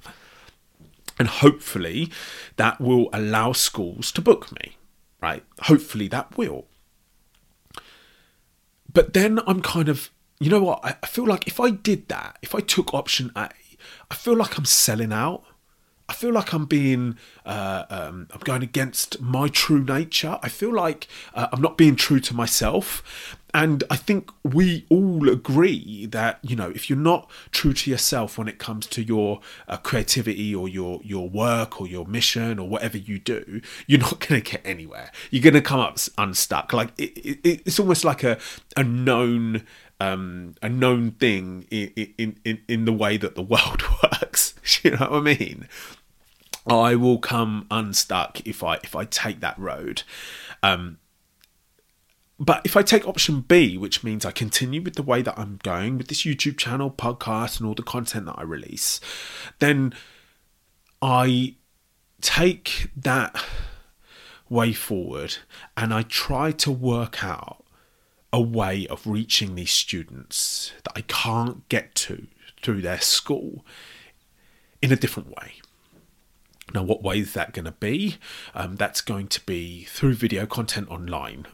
And 1.22 1.30
hopefully 1.30 2.12
that 2.56 2.82
will 2.82 3.08
allow 3.14 3.52
schools 3.52 4.12
to 4.14 4.24
book 4.24 4.52
me, 4.54 4.78
right? 5.22 5.44
Hopefully 5.60 6.08
that 6.08 6.36
will. 6.36 6.66
But 8.92 9.14
then 9.14 9.40
I'm 9.46 9.62
kind 9.62 9.88
of, 9.88 10.10
you 10.40 10.50
know 10.50 10.64
what? 10.64 10.80
I 10.84 11.06
feel 11.06 11.28
like 11.28 11.46
if 11.46 11.60
I 11.60 11.70
did 11.70 12.08
that, 12.08 12.40
if 12.42 12.56
I 12.56 12.60
took 12.60 12.96
option 12.96 13.32
A, 13.36 13.52
I 14.10 14.16
feel 14.16 14.36
like 14.36 14.58
I'm 14.58 14.66
selling 14.66 15.14
out. 15.14 15.44
I 16.12 16.13
feel 16.13 16.34
like 16.34 16.52
I'm 16.52 16.65
being, 16.65 17.17
uh, 17.45 17.86
um, 17.89 18.28
I'm 18.32 18.41
going 18.41 18.63
against 18.63 19.21
my 19.21 19.47
true 19.47 19.82
nature. 19.82 20.39
I 20.43 20.50
feel 20.50 20.74
like 20.74 21.08
uh, 21.34 21.47
I'm 21.54 21.62
not 21.62 21.78
being 21.78 21.95
true 21.95 22.19
to 22.19 22.36
myself. 22.36 23.38
And 23.54 23.86
I 23.89 23.95
think 23.95 24.30
we 24.43 24.86
all 24.89 25.30
agree 25.30 26.06
that, 26.08 26.39
you 26.41 26.58
know, 26.58 26.69
if 26.69 26.89
you're 26.89 27.00
not 27.00 27.32
true 27.52 27.71
to 27.71 27.89
yourself 27.89 28.38
when 28.38 28.50
it 28.50 28.60
comes 28.60 28.88
to 28.88 29.02
your 29.02 29.39
uh, 29.69 29.78
creativity 29.78 30.54
or 30.54 30.67
your, 30.67 31.00
your 31.02 31.30
work 31.30 31.80
or 31.80 31.88
your 31.88 32.06
mission 32.06 32.60
or 32.60 32.67
whatever 32.67 32.97
you 32.97 33.17
do, 33.17 33.62
you're 33.88 34.02
not 34.02 34.19
going 34.28 34.41
to 34.41 34.52
get 34.52 34.60
anywhere. 34.65 35.13
You're 35.30 35.43
going 35.43 35.54
to 35.54 35.62
come 35.62 35.80
up 35.80 35.97
unstuck. 36.17 36.74
Like 36.74 36.89
it, 36.97 37.39
it, 37.45 37.62
it's 37.65 37.80
almost 37.80 38.04
like 38.04 38.21
a, 38.26 38.38
a 38.76 38.84
known 38.84 39.63
um, 40.02 40.56
a 40.63 40.69
known 40.69 41.12
thing 41.12 41.67
in, 41.69 42.13
in, 42.17 42.36
in, 42.43 42.62
in 42.67 42.86
the 42.86 42.91
way 42.91 43.17
that 43.17 43.36
the 43.36 43.41
world 43.54 43.84
works. 44.02 44.56
you 44.84 44.91
know 44.91 45.08
what 45.10 45.13
I 45.13 45.19
mean? 45.19 45.67
I 46.67 46.95
will 46.95 47.17
come 47.17 47.65
unstuck 47.71 48.45
if 48.45 48.63
I 48.63 48.76
if 48.84 48.95
I 48.95 49.06
take 49.06 49.39
that 49.39 49.58
road. 49.58 50.04
Um, 50.62 51.00
but 52.39 52.62
if 52.65 52.76
I 52.76 52.82
take 52.82 53.08
option 53.08 53.41
B, 53.41 53.78
which 53.78 54.04
means 54.04 54.26
I 54.26 54.32
continue 54.32 54.82
with 54.82 54.95
the 54.95 55.04
way 55.04 55.21
that 55.21 55.38
I'm 55.38 55.60
going 55.62 55.97
with 56.00 56.08
this 56.08 56.24
YouTube 56.24 56.58
channel, 56.58 56.89
podcast, 56.89 57.60
and 57.60 57.67
all 57.67 57.76
the 57.76 57.84
content 57.84 58.26
that 58.26 58.38
I 58.38 58.41
release, 58.41 59.00
then 59.60 59.93
I 61.02 61.56
take 62.19 62.89
that 62.95 63.43
way 64.50 64.74
forward 64.74 65.38
and 65.78 65.93
I 65.93 66.02
try 66.02 66.52
to 66.52 66.71
work 66.71 67.24
out 67.24 67.63
a 68.34 68.41
way 68.41 68.88
of 68.88 69.06
reaching 69.06 69.56
these 69.56 69.71
students 69.71 70.74
that 70.84 70.93
I 70.95 71.02
can't 71.02 71.67
get 71.69 71.93
to 71.95 72.28
through 72.62 72.82
their 72.82 73.02
school 73.02 73.65
in 74.82 74.91
a 74.91 74.95
different 74.95 75.30
way. 75.30 75.62
Now, 76.74 76.84
what 76.84 77.04
way 77.04 77.20
is 77.20 77.34
that 77.34 77.54
going 77.54 77.66
to 77.66 77.72
be? 77.72 78.18
Um, 78.56 78.76
that's 78.76 79.02
going 79.02 79.28
to 79.28 79.42
be 79.42 79.84
through 79.86 80.14
video 80.14 80.46
content 80.46 80.90
online. 80.90 81.46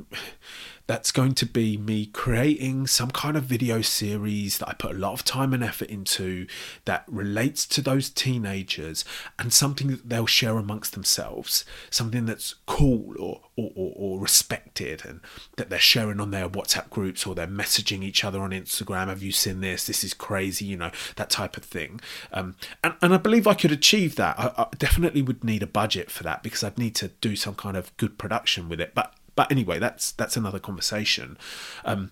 That's 0.87 1.11
going 1.11 1.33
to 1.35 1.45
be 1.45 1.77
me 1.77 2.05
creating 2.05 2.87
some 2.87 3.11
kind 3.11 3.35
of 3.35 3.43
video 3.43 3.81
series 3.81 4.57
that 4.57 4.69
I 4.69 4.73
put 4.73 4.91
a 4.91 4.97
lot 4.97 5.13
of 5.13 5.25
time 5.25 5.53
and 5.53 5.63
effort 5.63 5.89
into 5.89 6.47
that 6.85 7.03
relates 7.07 7.65
to 7.67 7.81
those 7.81 8.09
teenagers 8.09 9.03
and 9.37 9.51
something 9.51 9.87
that 9.87 10.07
they'll 10.07 10.25
share 10.25 10.57
amongst 10.57 10.93
themselves, 10.93 11.65
something 11.89 12.25
that's 12.25 12.55
cool 12.65 13.13
or, 13.19 13.41
or, 13.57 13.71
or, 13.75 13.93
or 13.95 14.19
respected 14.19 15.03
and 15.05 15.19
that 15.57 15.69
they're 15.69 15.79
sharing 15.79 16.19
on 16.19 16.31
their 16.31 16.47
WhatsApp 16.47 16.89
groups 16.89 17.27
or 17.27 17.35
they're 17.35 17.47
messaging 17.47 18.01
each 18.01 18.23
other 18.23 18.39
on 18.39 18.51
Instagram. 18.51 19.07
Have 19.07 19.21
you 19.21 19.31
seen 19.33 19.59
this? 19.59 19.85
This 19.85 20.03
is 20.03 20.13
crazy, 20.13 20.65
you 20.65 20.77
know, 20.77 20.91
that 21.17 21.29
type 21.29 21.57
of 21.57 21.63
thing. 21.63 21.99
Um, 22.31 22.55
and, 22.83 22.93
and 23.01 23.13
I 23.13 23.17
believe 23.17 23.45
I 23.45 23.55
could 23.55 23.71
achieve 23.71 24.15
that. 24.15 24.39
I, 24.39 24.53
I 24.57 24.67
definitely 24.77 25.21
would 25.21 25.43
need 25.43 25.63
a 25.63 25.67
budget 25.67 26.09
for 26.09 26.23
that 26.23 26.43
because 26.43 26.63
I'd 26.63 26.77
need 26.77 26.95
to 26.95 27.09
do 27.19 27.35
some 27.35 27.55
kind 27.55 27.75
of 27.75 27.95
good 27.97 28.17
production 28.17 28.69
with 28.69 28.79
it. 28.79 28.95
But 28.95 29.13
but 29.37 29.49
anyway, 29.51 29.79
that's 29.79 30.11
that's 30.11 30.35
another 30.35 30.59
conversation. 30.59 31.37
Um, 31.85 32.11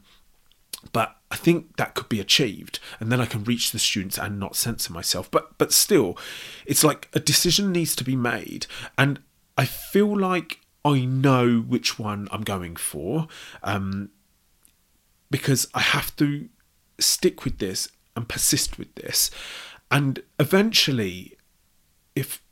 but 0.94 1.18
I 1.32 1.36
think 1.36 1.76
that 1.78 1.96
could 1.96 2.08
be 2.08 2.20
achieved, 2.20 2.80
and 3.00 3.12
then 3.12 3.20
I 3.20 3.26
can 3.26 3.44
reach 3.44 3.72
the 3.72 3.80
students 3.80 4.18
and 4.18 4.40
not 4.40 4.56
censor 4.56 4.94
myself. 4.94 5.30
But 5.30 5.58
but 5.58 5.74
still, 5.74 6.18
it's 6.66 6.84
like 6.84 7.10
a 7.14 7.20
decision 7.20 7.72
needs 7.72 7.96
to 7.98 8.04
be 8.04 8.16
made, 8.16 8.68
and 8.98 9.20
I 9.58 9.66
feel 9.66 10.18
like 10.18 10.60
I 10.86 11.04
know 11.06 11.60
which 11.60 11.98
one 11.98 12.28
I'm 12.32 12.44
going 12.44 12.76
for, 12.76 13.28
um, 13.64 14.12
because 15.32 15.68
I 15.74 15.80
have 15.82 16.16
to 16.18 16.48
stick 17.00 17.44
with 17.44 17.58
this 17.58 17.90
and 18.16 18.30
persist 18.30 18.78
with 18.78 18.94
this, 18.94 19.32
and 19.90 20.22
eventually, 20.40 21.36
if 22.16 22.44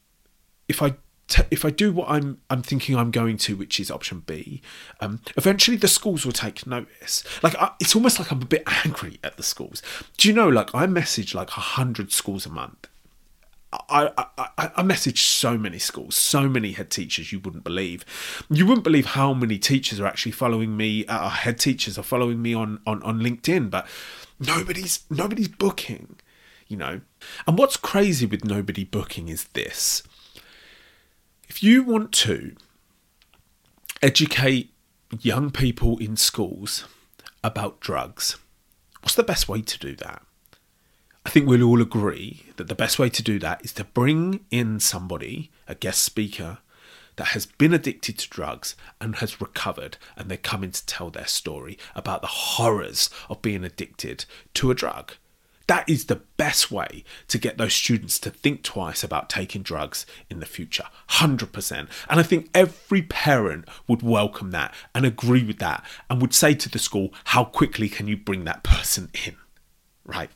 if 0.68 0.82
I 0.82 0.96
t- 1.28 1.44
if 1.52 1.66
I 1.66 1.70
do 1.70 1.92
what 1.92 2.10
I'm 2.10 2.40
I'm 2.50 2.62
thinking 2.62 2.96
I'm 2.96 3.12
going 3.12 3.38
to, 3.38 3.56
which 3.56 3.80
is 3.80 3.90
option 3.92 4.24
B, 4.26 4.62
um, 5.00 5.22
eventually 5.38 5.78
the 5.78 5.88
schools 5.88 6.26
will 6.26 6.34
take 6.34 6.66
notice. 6.68 7.24
Like 7.42 7.56
I, 7.56 7.72
it's 7.80 7.96
almost 7.96 8.20
like 8.20 8.32
I'm 8.32 8.42
a 8.42 8.46
bit 8.46 8.64
angry 8.86 9.20
at 9.24 9.38
the 9.38 9.44
schools. 9.44 9.82
Do 10.18 10.28
you 10.28 10.34
know? 10.34 10.50
Like 10.50 10.74
I 10.74 10.86
message 10.86 11.34
like 11.34 11.50
hundred 11.50 12.12
schools 12.12 12.46
a 12.46 12.50
month. 12.50 12.88
I, 13.90 14.26
I, 14.38 14.72
I 14.78 14.84
message 14.84 15.24
so 15.24 15.58
many 15.58 15.80
schools, 15.80 16.16
so 16.16 16.48
many 16.48 16.74
head 16.74 16.92
teachers 16.92 17.32
you 17.32 17.40
wouldn't 17.40 17.64
believe. 17.64 18.06
You 18.50 18.66
wouldn't 18.66 18.84
believe 18.84 19.08
how 19.08 19.34
many 19.34 19.58
teachers 19.58 20.00
are 20.00 20.06
actually 20.06 20.34
following 20.34 20.78
me. 20.78 21.06
Uh, 21.08 21.30
head 21.30 21.60
teachers 21.60 21.98
are 21.98 22.04
following 22.04 22.42
me 22.42 22.54
on, 22.54 22.82
on, 22.86 23.02
on 23.04 23.20
LinkedIn, 23.20 23.70
but 23.70 23.88
nobody's 24.40 25.06
nobody's 25.10 25.48
booking, 25.48 26.20
you 26.68 26.78
know. 26.78 27.02
And 27.48 27.58
what's 27.58 27.78
crazy 27.78 28.26
with 28.26 28.46
nobody 28.46 28.84
booking 28.84 29.30
is 29.30 29.46
this: 29.54 30.04
if 31.47 31.63
you 31.63 31.84
want 31.84 32.12
to 32.12 32.56
educate 34.01 34.73
young 35.19 35.51
people 35.51 35.97
in 35.97 36.17
schools 36.17 36.86
about 37.43 37.79
drugs, 37.79 38.38
what's 39.01 39.15
the 39.15 39.23
best 39.23 39.47
way 39.47 39.62
to 39.62 39.79
do 39.79 39.95
that? 39.95 40.21
I 41.25 41.29
think 41.29 41.47
we'll 41.47 41.63
all 41.63 41.82
agree 41.82 42.43
that 42.58 42.67
the 42.67 42.75
best 42.75 42.99
way 42.99 43.10
to 43.10 43.23
do 43.23 43.39
that 43.39 43.63
is 43.63 43.71
to 43.73 43.84
bring 43.84 44.45
in 44.51 44.79
somebody, 44.79 45.51
a 45.67 45.75
guest 45.75 46.03
speaker, 46.03 46.60
that 47.15 47.27
has 47.27 47.45
been 47.45 47.73
addicted 47.73 48.17
to 48.17 48.29
drugs 48.29 48.75
and 48.99 49.17
has 49.17 49.39
recovered, 49.39 49.97
and 50.17 50.29
they're 50.29 50.38
coming 50.38 50.71
to 50.71 50.86
tell 50.86 51.10
their 51.10 51.27
story 51.27 51.77
about 51.95 52.21
the 52.21 52.27
horrors 52.27 53.10
of 53.29 53.41
being 53.41 53.63
addicted 53.63 54.25
to 54.56 54.71
a 54.71 54.75
drug. 54.75 55.13
That 55.67 55.88
is 55.89 56.06
the 56.06 56.21
best 56.38 56.71
way 56.71 57.04
to 57.30 57.38
get 57.38 57.58
those 57.58 57.73
students 57.73 58.19
to 58.19 58.30
think 58.30 58.63
twice 58.63 59.04
about 59.04 59.30
taking 59.30 59.62
drugs 59.62 60.06
in 60.30 60.39
the 60.39 60.45
future. 60.45 60.86
100%. 61.12 61.88
And 62.10 62.19
I 62.19 62.23
think 62.23 62.49
every 62.54 63.02
parent 63.04 63.67
would 63.88 64.02
welcome 64.02 64.52
that 64.52 64.73
and 64.93 65.06
agree 65.06 65.43
with 65.43 65.60
that 65.60 65.86
and 66.10 66.21
would 66.21 66.34
say 66.34 66.54
to 66.54 66.69
the 66.69 66.80
school, 66.80 67.13
how 67.26 67.45
quickly 67.45 67.88
can 67.88 68.08
you 68.08 68.17
bring 68.17 68.43
that 68.43 68.63
person 68.63 69.10
in? 69.26 69.38
Right? 70.06 70.30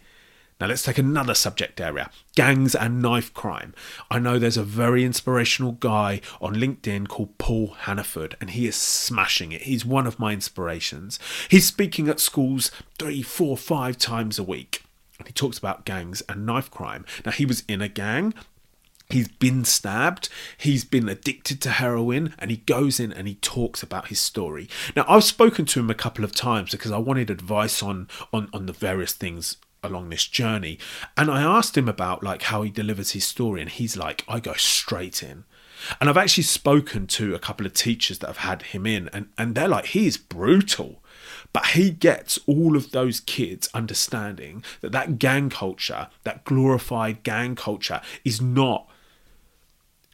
Now, 0.60 0.68
let's 0.68 0.82
take 0.82 0.98
another 0.98 1.36
subject 1.36 1.80
area 1.80 2.10
gangs 2.36 2.74
and 2.74 3.02
knife 3.02 3.32
crime. 3.34 3.76
I 4.10 4.18
know 4.18 4.40
there's 4.40 4.58
a 4.58 4.64
very 4.64 5.04
inspirational 5.04 5.74
guy 5.74 6.22
on 6.42 6.56
LinkedIn 6.56 7.08
called 7.10 7.38
Paul 7.38 7.76
Hannaford, 7.82 8.36
and 8.42 8.52
he 8.52 8.66
is 8.66 8.76
smashing 8.76 9.52
it. 9.52 9.64
He's 9.64 9.86
one 9.86 10.08
of 10.08 10.20
my 10.20 10.34
inspirations. 10.34 11.20
He's 11.50 11.68
speaking 11.68 12.08
at 12.08 12.20
schools 12.20 12.72
three, 12.98 13.22
four, 13.22 13.56
five 13.56 13.98
times 13.98 14.40
a 14.40 14.44
week 14.44 14.84
he 15.28 15.34
talks 15.34 15.58
about 15.58 15.86
gangs 15.86 16.22
and 16.28 16.46
knife 16.46 16.72
crime. 16.72 17.06
Now, 17.26 17.32
he 17.32 17.46
was 17.46 17.64
in 17.68 17.82
a 17.82 17.88
gang. 17.88 18.34
He's 19.10 19.30
been 19.30 19.64
stabbed, 19.64 20.28
he's 20.58 20.84
been 20.84 21.08
addicted 21.08 21.62
to 21.62 21.70
heroin, 21.70 22.34
and 22.38 22.52
he 22.52 22.58
goes 22.58 23.00
in 23.00 23.14
and 23.14 23.26
he 23.26 23.36
talks 23.36 23.82
about 23.82 24.10
his 24.10 24.20
story. 24.20 24.68
Now, 24.98 25.06
I've 25.08 25.24
spoken 25.24 25.66
to 25.68 25.80
him 25.80 25.90
a 25.90 25.96
couple 25.96 26.26
of 26.26 26.36
times 26.36 26.72
because 26.72 26.92
I 26.92 26.98
wanted 26.98 27.30
advice 27.30 27.82
on 27.82 28.10
on, 28.34 28.50
on 28.52 28.66
the 28.66 28.74
various 28.74 29.14
things 29.14 29.58
along 29.82 30.10
this 30.10 30.26
journey. 30.26 30.78
And 31.16 31.32
I 31.32 31.42
asked 31.42 31.78
him 31.78 31.88
about 31.88 32.22
like 32.22 32.44
how 32.44 32.64
he 32.64 32.70
delivers 32.70 33.12
his 33.12 33.24
story, 33.24 33.62
and 33.62 33.70
he's 33.70 33.96
like, 33.96 34.26
I 34.28 34.42
go 34.42 34.54
straight 34.54 35.24
in. 35.24 35.46
And 36.02 36.10
I've 36.10 36.18
actually 36.18 36.44
spoken 36.44 37.08
to 37.08 37.34
a 37.34 37.40
couple 37.40 37.66
of 37.66 37.74
teachers 37.74 38.20
that 38.20 38.28
have 38.28 38.38
had 38.38 38.62
him 38.64 38.86
in, 38.86 39.10
and, 39.14 39.30
and 39.38 39.56
they're 39.56 39.68
like, 39.68 39.86
he 39.88 40.06
is 40.08 40.18
brutal. 40.18 41.02
But 41.58 41.70
he 41.70 41.90
gets 41.90 42.38
all 42.46 42.76
of 42.76 42.92
those 42.92 43.20
kids 43.20 43.68
understanding 43.74 44.64
that 44.82 44.92
that 44.92 45.18
gang 45.18 45.50
culture, 45.50 46.08
that 46.22 46.44
glorified 46.44 47.24
gang 47.24 47.56
culture, 47.56 48.00
is 48.24 48.40
not 48.40 48.88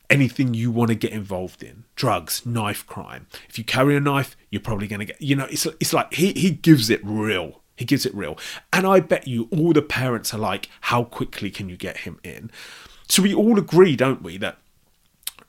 anything 0.10 0.54
you 0.54 0.72
want 0.72 0.88
to 0.88 0.96
get 0.96 1.12
involved 1.12 1.62
in. 1.62 1.84
Drugs 1.98 2.46
knife 2.46 2.88
crime. 2.88 3.28
If 3.50 3.58
you 3.58 3.66
carry 3.66 3.94
a 3.98 4.00
knife 4.00 4.38
you're 4.52 4.62
probably 4.62 4.88
going 4.88 5.02
to 5.02 5.06
get 5.06 5.22
you 5.22 5.36
know 5.36 5.48
it's, 5.52 5.66
it's 5.82 5.92
like 5.92 6.14
he, 6.14 6.32
he 6.32 6.52
gives 6.52 6.90
it 6.90 7.02
real. 7.04 7.60
He 7.76 7.84
gives 7.84 8.06
it 8.06 8.16
real. 8.16 8.38
And 8.72 8.88
i 8.88 9.02
bet 9.02 9.28
you 9.28 9.50
all 9.52 9.74
the 9.74 9.82
parents 9.82 10.34
are 10.34 10.40
like 10.40 10.70
how 10.80 11.04
quickly 11.04 11.52
can 11.52 11.68
you 11.68 11.76
get 11.76 11.98
him 11.98 12.22
in? 12.24 12.52
So 13.10 13.22
we 13.22 13.34
all 13.34 13.60
agree 13.60 13.98
don't 13.98 14.22
we 14.22 14.38
that 14.38 14.60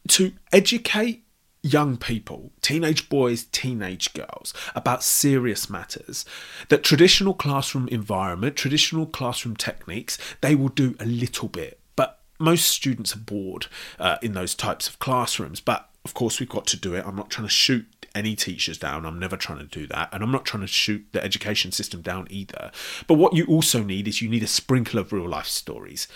to 0.08 0.32
educate 0.52 1.23
young 1.64 1.96
people, 1.96 2.52
teenage 2.60 3.08
boys, 3.08 3.44
teenage 3.44 4.12
girls, 4.12 4.52
about 4.74 5.02
serious 5.02 5.70
matters, 5.70 6.26
that 6.68 6.84
traditional 6.84 7.32
classroom 7.32 7.88
environment, 7.88 8.54
traditional 8.54 9.06
classroom 9.06 9.56
techniques, 9.56 10.18
they 10.42 10.54
will 10.54 10.68
do 10.68 10.94
a 11.00 11.06
little 11.06 11.48
bit. 11.48 11.80
But 11.96 12.20
most 12.38 12.66
students 12.66 13.16
are 13.16 13.20
bored 13.20 13.66
uh, 13.98 14.18
in 14.22 14.34
those 14.34 14.54
types 14.54 14.86
of 14.86 14.98
classrooms. 14.98 15.60
But 15.60 15.88
of 16.04 16.12
course, 16.12 16.38
we've 16.38 16.48
got 16.48 16.66
to 16.68 16.76
do 16.76 16.94
it. 16.94 17.04
I'm 17.06 17.16
not 17.16 17.30
trying 17.30 17.46
to 17.48 17.52
shoot 17.52 17.86
any 18.14 18.36
teachers 18.36 18.76
down. 18.76 19.06
I'm 19.06 19.18
never 19.18 19.36
trying 19.36 19.58
to 19.58 19.64
do 19.64 19.86
that. 19.86 20.10
And 20.12 20.22
I'm 20.22 20.30
not 20.30 20.44
trying 20.44 20.60
to 20.60 20.66
shoot 20.66 21.06
the 21.12 21.24
education 21.24 21.72
system 21.72 22.02
down 22.02 22.26
either. 22.28 22.70
But 23.06 23.14
what 23.14 23.34
you 23.34 23.46
also 23.46 23.82
need 23.82 24.06
is 24.06 24.20
you 24.20 24.28
need 24.28 24.42
a 24.42 24.48
sprinkle 24.48 25.00
of 25.00 25.12
real 25.12 25.28
life 25.28 25.46
stories. 25.46 26.06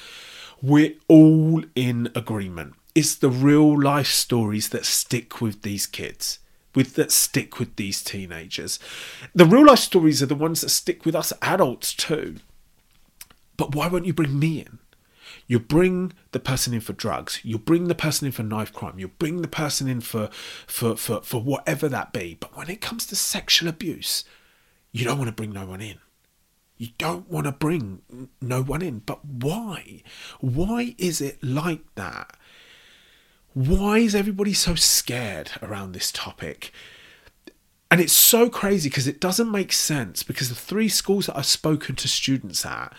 We're 0.60 0.94
all 1.08 1.64
in 1.74 2.10
agreement 2.14 2.74
it's 2.94 3.14
the 3.14 3.30
real 3.30 3.80
life 3.80 4.08
stories 4.08 4.70
that 4.70 4.84
stick 4.84 5.40
with 5.40 5.62
these 5.62 5.86
kids 5.86 6.40
with 6.74 6.94
that 6.94 7.10
stick 7.10 7.58
with 7.58 7.74
these 7.74 8.04
teenagers. 8.04 8.78
The 9.34 9.44
real 9.44 9.66
life 9.66 9.80
stories 9.80 10.22
are 10.22 10.26
the 10.26 10.34
ones 10.36 10.60
that 10.60 10.68
stick 10.68 11.04
with 11.04 11.14
us 11.14 11.32
adults 11.42 11.92
too. 11.92 12.36
But 13.56 13.74
why 13.74 13.88
won't 13.88 14.06
you 14.06 14.12
bring 14.12 14.38
me 14.38 14.60
in? 14.60 14.78
You 15.48 15.58
bring 15.58 16.12
the 16.30 16.38
person 16.38 16.72
in 16.74 16.80
for 16.80 16.92
drugs 16.92 17.40
you 17.42 17.58
bring 17.58 17.88
the 17.88 17.94
person 17.94 18.26
in 18.26 18.32
for 18.32 18.42
knife 18.42 18.72
crime 18.72 18.98
you 18.98 19.08
bring 19.08 19.42
the 19.42 19.48
person 19.48 19.88
in 19.88 20.00
for 20.00 20.28
for 20.66 20.96
for, 20.96 21.20
for 21.22 21.42
whatever 21.42 21.88
that 21.88 22.12
be. 22.12 22.36
But 22.38 22.56
when 22.56 22.70
it 22.70 22.80
comes 22.80 23.06
to 23.06 23.16
sexual 23.16 23.68
abuse 23.68 24.24
you 24.92 25.04
don't 25.04 25.18
want 25.18 25.28
to 25.28 25.34
bring 25.34 25.52
no 25.52 25.66
one 25.66 25.80
in. 25.80 25.98
You 26.76 26.88
don't 26.96 27.28
want 27.28 27.46
to 27.46 27.52
bring 27.52 28.02
no 28.40 28.62
one 28.62 28.82
in. 28.82 29.00
But 29.00 29.24
why? 29.24 30.02
Why 30.40 30.94
is 30.96 31.20
it 31.20 31.42
like 31.42 31.82
that 31.96 32.36
why 33.58 33.98
is 33.98 34.14
everybody 34.14 34.52
so 34.52 34.76
scared 34.76 35.50
around 35.60 35.90
this 35.90 36.12
topic? 36.12 36.72
And 37.90 38.00
it's 38.00 38.12
so 38.12 38.48
crazy 38.48 38.88
because 38.88 39.08
it 39.08 39.20
doesn't 39.20 39.50
make 39.50 39.72
sense 39.72 40.22
because 40.22 40.48
the 40.48 40.54
three 40.54 40.88
schools 40.88 41.26
that 41.26 41.36
I've 41.36 41.46
spoken 41.46 41.96
to 41.96 42.06
students 42.06 42.64
at 42.64 42.94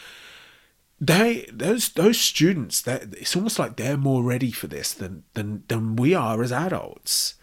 they 1.00 1.48
those 1.50 1.90
those 1.94 2.20
students 2.20 2.82
that 2.82 3.04
it's 3.14 3.38
almost 3.38 3.58
like 3.58 3.78
they're 3.78 3.96
more 3.96 4.22
ready 4.22 4.52
for 4.52 4.68
this 4.68 4.94
than 4.94 5.24
than 5.34 5.64
than 5.70 5.96
we 5.96 6.14
are 6.14 6.44
as 6.44 6.52
adults 6.52 7.36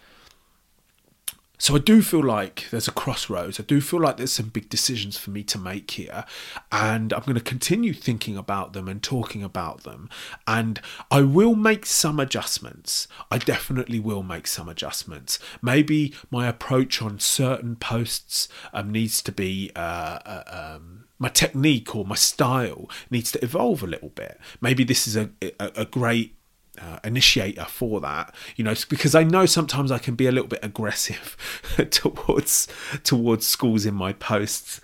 so 1.59 1.75
I 1.75 1.79
do 1.79 2.03
feel 2.03 2.23
like 2.23 2.66
there's 2.71 2.88
a 2.88 2.92
crossroads. 2.92 3.59
I 3.59 3.62
do 3.62 3.81
feel 3.81 4.01
like 4.01 4.16
there's 4.16 4.33
some 4.33 4.49
big 4.49 4.69
decisions 4.69 5.16
for 5.16 5.31
me 5.31 5.42
to 5.45 5.59
make 5.59 5.90
here. 5.92 6.25
And 6.71 7.12
I'm 7.12 7.23
going 7.23 7.35
to 7.35 7.40
continue 7.40 7.92
thinking 7.92 8.37
about 8.37 8.73
them 8.73 8.88
and 8.88 9.03
talking 9.03 9.42
about 9.42 9.85
them. 9.85 10.11
And 10.47 10.81
I 11.11 11.23
will 11.23 11.55
make 11.55 11.87
some 11.87 12.21
adjustments. 12.21 13.09
I 13.31 13.38
definitely 13.38 14.01
will 14.01 14.23
make 14.23 14.47
some 14.47 14.69
adjustments. 14.69 15.38
Maybe 15.62 16.14
my 16.31 16.47
approach 16.47 17.01
on 17.01 17.19
certain 17.19 17.77
posts 17.77 18.49
um, 18.73 18.90
needs 18.92 19.23
to 19.23 19.33
be. 19.33 19.71
Uh, 19.75 20.19
uh, 20.27 20.75
um, 20.77 21.05
my 21.19 21.29
technique 21.31 21.97
or 21.97 22.05
my 22.05 22.14
style 22.14 22.90
needs 23.11 23.33
to 23.33 23.42
evolve 23.42 23.83
a 23.83 23.87
little 23.87 24.11
bit. 24.11 24.38
Maybe 24.61 24.85
this 24.85 25.07
is 25.07 25.16
a, 25.16 25.31
a, 25.42 25.73
a 25.77 25.85
great 25.87 26.36
uh, 26.81 26.99
initiator 27.05 27.65
for 27.65 28.01
that 28.01 28.35
you 28.57 28.65
know 28.65 28.75
because 28.89 29.15
i 29.15 29.23
know 29.23 29.47
sometimes 29.47 29.91
i 29.91 29.99
can 29.99 30.15
be 30.15 30.27
a 30.27 30.33
little 30.33 30.49
bit 30.49 30.61
aggressive 30.62 31.37
towards 31.91 32.69
towards 33.05 33.47
schools 33.47 33.87
in 33.87 33.95
my 33.95 34.12
posts 34.12 34.81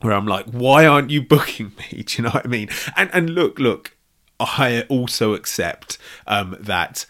where 0.00 0.12
i'm 0.12 0.26
like 0.26 0.46
why 0.46 0.86
aren't 0.86 1.10
you 1.10 1.22
booking 1.22 1.72
me? 1.78 2.02
Do 2.06 2.16
you 2.16 2.24
know 2.24 2.30
what 2.30 2.44
i 2.44 2.48
mean? 2.48 2.68
And 2.96 3.10
and 3.12 3.30
look 3.30 3.58
look 3.58 3.96
i 4.40 4.82
also 4.82 5.34
accept 5.34 5.98
um, 6.26 6.56
that 6.60 7.06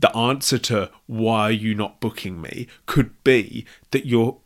the 0.00 0.14
answer 0.16 0.58
to 0.58 0.90
why 1.06 1.48
are 1.48 1.50
you 1.50 1.74
not 1.74 2.00
booking 2.00 2.40
me 2.40 2.68
could 2.86 3.22
be 3.24 3.66
that 3.90 4.06
your 4.06 4.38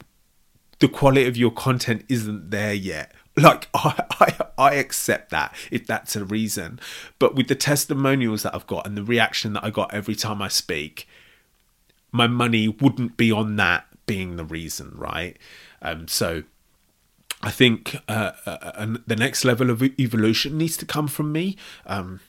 the 0.78 0.88
quality 0.88 1.26
of 1.26 1.36
your 1.36 1.50
content 1.50 2.04
isn't 2.08 2.50
there 2.50 2.74
yet 2.74 3.12
like 3.36 3.68
I, 3.74 4.04
I 4.20 4.46
I 4.58 4.74
accept 4.74 5.30
that 5.30 5.54
if 5.70 5.86
that's 5.86 6.16
a 6.16 6.24
reason. 6.24 6.80
But 7.18 7.34
with 7.34 7.48
the 7.48 7.54
testimonials 7.54 8.42
that 8.42 8.54
I've 8.54 8.66
got 8.66 8.86
and 8.86 8.96
the 8.96 9.04
reaction 9.04 9.52
that 9.54 9.64
I 9.64 9.70
got 9.70 9.92
every 9.94 10.14
time 10.14 10.42
I 10.42 10.48
speak, 10.48 11.08
my 12.10 12.26
money 12.26 12.68
wouldn't 12.68 13.16
be 13.16 13.32
on 13.32 13.56
that 13.56 13.86
being 14.06 14.36
the 14.36 14.44
reason, 14.44 14.92
right? 14.94 15.38
Um, 15.80 16.08
so 16.08 16.42
I 17.42 17.50
think 17.50 17.96
uh, 18.08 18.32
uh, 18.46 18.50
uh 18.62 18.96
the 19.06 19.16
next 19.16 19.44
level 19.44 19.70
of 19.70 19.82
evolution 19.82 20.58
needs 20.58 20.76
to 20.78 20.86
come 20.86 21.08
from 21.08 21.32
me. 21.32 21.56
Um, 21.86 22.20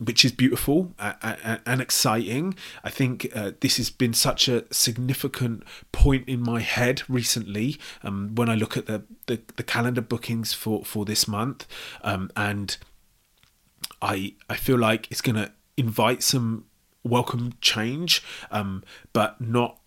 which 0.00 0.24
is 0.24 0.32
beautiful 0.32 0.94
and 0.98 1.80
exciting. 1.80 2.54
I 2.82 2.88
think 2.90 3.30
uh, 3.34 3.52
this 3.60 3.76
has 3.76 3.90
been 3.90 4.14
such 4.14 4.48
a 4.48 4.64
significant 4.72 5.62
point 5.92 6.26
in 6.26 6.40
my 6.40 6.60
head 6.60 7.02
recently 7.08 7.78
um, 8.02 8.34
when 8.34 8.48
I 8.48 8.54
look 8.54 8.76
at 8.78 8.86
the, 8.86 9.04
the, 9.26 9.40
the, 9.56 9.62
calendar 9.62 10.00
bookings 10.00 10.54
for, 10.54 10.84
for 10.86 11.04
this 11.04 11.28
month. 11.28 11.66
Um, 12.02 12.30
and 12.34 12.78
I, 14.00 14.34
I 14.48 14.56
feel 14.56 14.78
like 14.78 15.06
it's 15.10 15.20
going 15.20 15.36
to 15.36 15.52
invite 15.76 16.22
some 16.22 16.64
welcome 17.04 17.52
change, 17.60 18.22
um, 18.50 18.82
but 19.12 19.38
not 19.38 19.80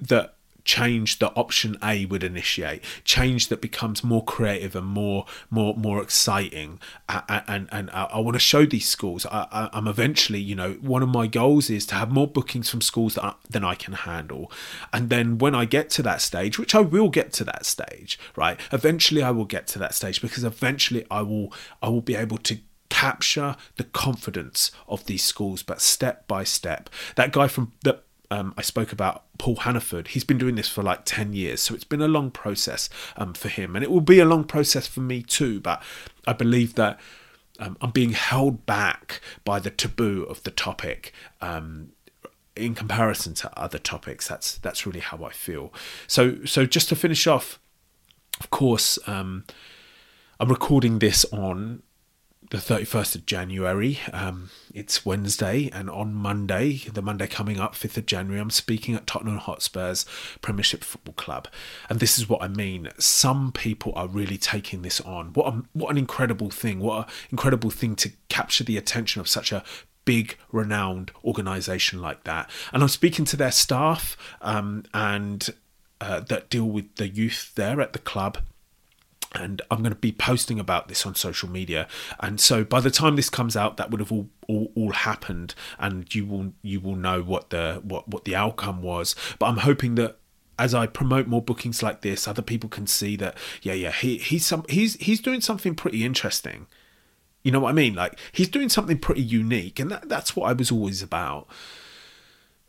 that 0.00 0.36
change 0.64 1.18
that 1.18 1.32
option 1.36 1.76
A 1.82 2.06
would 2.06 2.24
initiate, 2.24 2.82
change 3.04 3.48
that 3.48 3.60
becomes 3.60 4.04
more 4.04 4.24
creative 4.24 4.74
and 4.76 4.86
more 4.86 5.26
more 5.50 5.74
more 5.76 6.02
exciting. 6.02 6.80
And 7.08 7.42
and, 7.48 7.68
and 7.72 7.90
I, 7.90 8.18
want 8.18 8.34
to 8.34 8.40
show 8.40 8.64
these 8.64 8.88
schools. 8.88 9.26
I, 9.26 9.70
am 9.72 9.86
eventually, 9.86 10.40
you 10.40 10.54
know, 10.54 10.74
one 10.74 11.02
of 11.02 11.08
my 11.08 11.26
goals 11.26 11.70
is 11.70 11.86
to 11.86 11.94
have 11.94 12.10
more 12.10 12.26
bookings 12.26 12.70
from 12.70 12.80
schools 12.80 13.14
that 13.14 13.24
I, 13.24 13.34
than 13.48 13.64
I 13.64 13.74
can 13.74 13.94
handle. 13.94 14.50
And 14.92 15.10
then 15.10 15.38
when 15.38 15.54
I 15.54 15.64
get 15.64 15.90
to 15.90 16.02
that 16.02 16.20
stage, 16.20 16.58
which 16.58 16.74
I 16.74 16.80
will 16.80 17.08
get 17.08 17.32
to 17.34 17.44
that 17.44 17.66
stage, 17.66 18.18
right? 18.36 18.58
Eventually, 18.72 19.22
I 19.22 19.30
will 19.30 19.44
get 19.44 19.66
to 19.68 19.78
that 19.80 19.94
stage 19.94 20.20
because 20.22 20.44
eventually 20.44 21.04
I 21.10 21.22
will 21.22 21.52
I 21.82 21.88
will 21.88 22.00
be 22.00 22.14
able 22.14 22.38
to 22.38 22.58
capture 22.88 23.56
the 23.76 23.84
confidence 23.84 24.70
of 24.86 25.06
these 25.06 25.24
schools, 25.24 25.62
but 25.62 25.80
step 25.80 26.28
by 26.28 26.44
step. 26.44 26.90
That 27.16 27.32
guy 27.32 27.48
from 27.48 27.72
that 27.84 28.04
um, 28.32 28.54
I 28.56 28.62
spoke 28.62 28.92
about 28.92 29.24
Paul 29.36 29.56
Hannaford. 29.56 30.08
He's 30.08 30.24
been 30.24 30.38
doing 30.38 30.54
this 30.54 30.68
for 30.68 30.82
like 30.82 31.04
10 31.04 31.34
years, 31.34 31.60
so 31.60 31.74
it's 31.74 31.84
been 31.84 32.00
a 32.00 32.08
long 32.08 32.30
process 32.30 32.88
um, 33.18 33.34
for 33.34 33.48
him, 33.48 33.76
and 33.76 33.84
it 33.84 33.90
will 33.90 34.00
be 34.00 34.20
a 34.20 34.24
long 34.24 34.44
process 34.44 34.86
for 34.86 35.00
me 35.00 35.22
too. 35.22 35.60
But 35.60 35.82
I 36.26 36.32
believe 36.32 36.74
that 36.76 36.98
um, 37.58 37.76
I'm 37.82 37.90
being 37.90 38.12
held 38.12 38.64
back 38.64 39.20
by 39.44 39.60
the 39.60 39.68
taboo 39.68 40.22
of 40.22 40.42
the 40.44 40.50
topic. 40.50 41.12
Um, 41.42 41.92
in 42.56 42.74
comparison 42.74 43.34
to 43.34 43.58
other 43.58 43.78
topics, 43.78 44.28
that's 44.28 44.56
that's 44.58 44.86
really 44.86 45.00
how 45.00 45.24
I 45.24 45.30
feel. 45.30 45.72
So, 46.06 46.42
so 46.46 46.64
just 46.64 46.88
to 46.88 46.96
finish 46.96 47.26
off, 47.26 47.58
of 48.40 48.48
course, 48.48 48.98
um, 49.06 49.44
I'm 50.40 50.48
recording 50.48 51.00
this 51.00 51.26
on 51.32 51.82
the 52.52 52.58
31st 52.58 53.14
of 53.14 53.24
January. 53.24 53.98
Um, 54.12 54.50
it's 54.74 55.06
Wednesday, 55.06 55.70
and 55.72 55.88
on 55.88 56.12
Monday, 56.12 56.82
the 56.92 57.00
Monday 57.00 57.26
coming 57.26 57.58
up, 57.58 57.72
5th 57.72 57.96
of 57.96 58.04
January, 58.04 58.38
I'm 58.38 58.50
speaking 58.50 58.94
at 58.94 59.06
Tottenham 59.06 59.38
Hotspur's 59.38 60.04
Premiership 60.42 60.84
Football 60.84 61.14
Club. 61.14 61.48
And 61.88 61.98
this 61.98 62.18
is 62.18 62.28
what 62.28 62.42
I 62.42 62.48
mean. 62.48 62.90
Some 62.98 63.52
people 63.52 63.94
are 63.96 64.06
really 64.06 64.36
taking 64.36 64.82
this 64.82 65.00
on. 65.00 65.32
What, 65.32 65.46
a, 65.46 65.62
what 65.72 65.90
an 65.90 65.96
incredible 65.96 66.50
thing. 66.50 66.80
What 66.80 67.08
an 67.08 67.14
incredible 67.30 67.70
thing 67.70 67.96
to 67.96 68.10
capture 68.28 68.64
the 68.64 68.76
attention 68.76 69.22
of 69.22 69.28
such 69.28 69.50
a 69.50 69.64
big 70.04 70.36
renowned 70.50 71.12
organization 71.24 72.02
like 72.02 72.24
that 72.24 72.50
and 72.72 72.82
i'm 72.82 72.88
speaking 72.88 73.24
to 73.24 73.36
their 73.36 73.52
staff 73.52 74.16
um, 74.40 74.82
and 74.92 75.50
uh, 76.00 76.18
that 76.18 76.50
deal 76.50 76.64
with 76.64 76.96
the 76.96 77.06
youth 77.06 77.52
there 77.54 77.80
at 77.80 77.92
the 77.92 78.00
club 78.00 78.38
and 79.34 79.62
I'm 79.70 79.78
going 79.78 79.92
to 79.92 79.98
be 79.98 80.12
posting 80.12 80.60
about 80.60 80.88
this 80.88 81.06
on 81.06 81.14
social 81.14 81.48
media. 81.48 81.88
And 82.20 82.40
so 82.40 82.64
by 82.64 82.80
the 82.80 82.90
time 82.90 83.16
this 83.16 83.30
comes 83.30 83.56
out, 83.56 83.76
that 83.76 83.90
would 83.90 84.00
have 84.00 84.12
all, 84.12 84.28
all, 84.48 84.72
all 84.74 84.92
happened, 84.92 85.54
and 85.78 86.12
you 86.14 86.26
will 86.26 86.52
you 86.62 86.80
will 86.80 86.96
know 86.96 87.22
what 87.22 87.50
the 87.50 87.80
what 87.84 88.08
what 88.08 88.24
the 88.24 88.36
outcome 88.36 88.82
was. 88.82 89.14
But 89.38 89.46
I'm 89.46 89.58
hoping 89.58 89.94
that 89.96 90.18
as 90.58 90.74
I 90.74 90.86
promote 90.86 91.26
more 91.26 91.42
bookings 91.42 91.82
like 91.82 92.02
this, 92.02 92.28
other 92.28 92.42
people 92.42 92.68
can 92.68 92.86
see 92.86 93.16
that 93.16 93.36
yeah 93.62 93.74
yeah 93.74 93.92
he 93.92 94.18
he's 94.18 94.46
some 94.46 94.64
he's 94.68 94.94
he's 94.96 95.20
doing 95.20 95.40
something 95.40 95.74
pretty 95.74 96.04
interesting. 96.04 96.66
You 97.42 97.50
know 97.50 97.60
what 97.60 97.70
I 97.70 97.72
mean? 97.72 97.94
Like 97.94 98.18
he's 98.30 98.48
doing 98.48 98.68
something 98.68 98.98
pretty 98.98 99.22
unique, 99.22 99.80
and 99.80 99.90
that, 99.90 100.08
that's 100.08 100.36
what 100.36 100.48
I 100.48 100.52
was 100.52 100.70
always 100.70 101.02
about. 101.02 101.48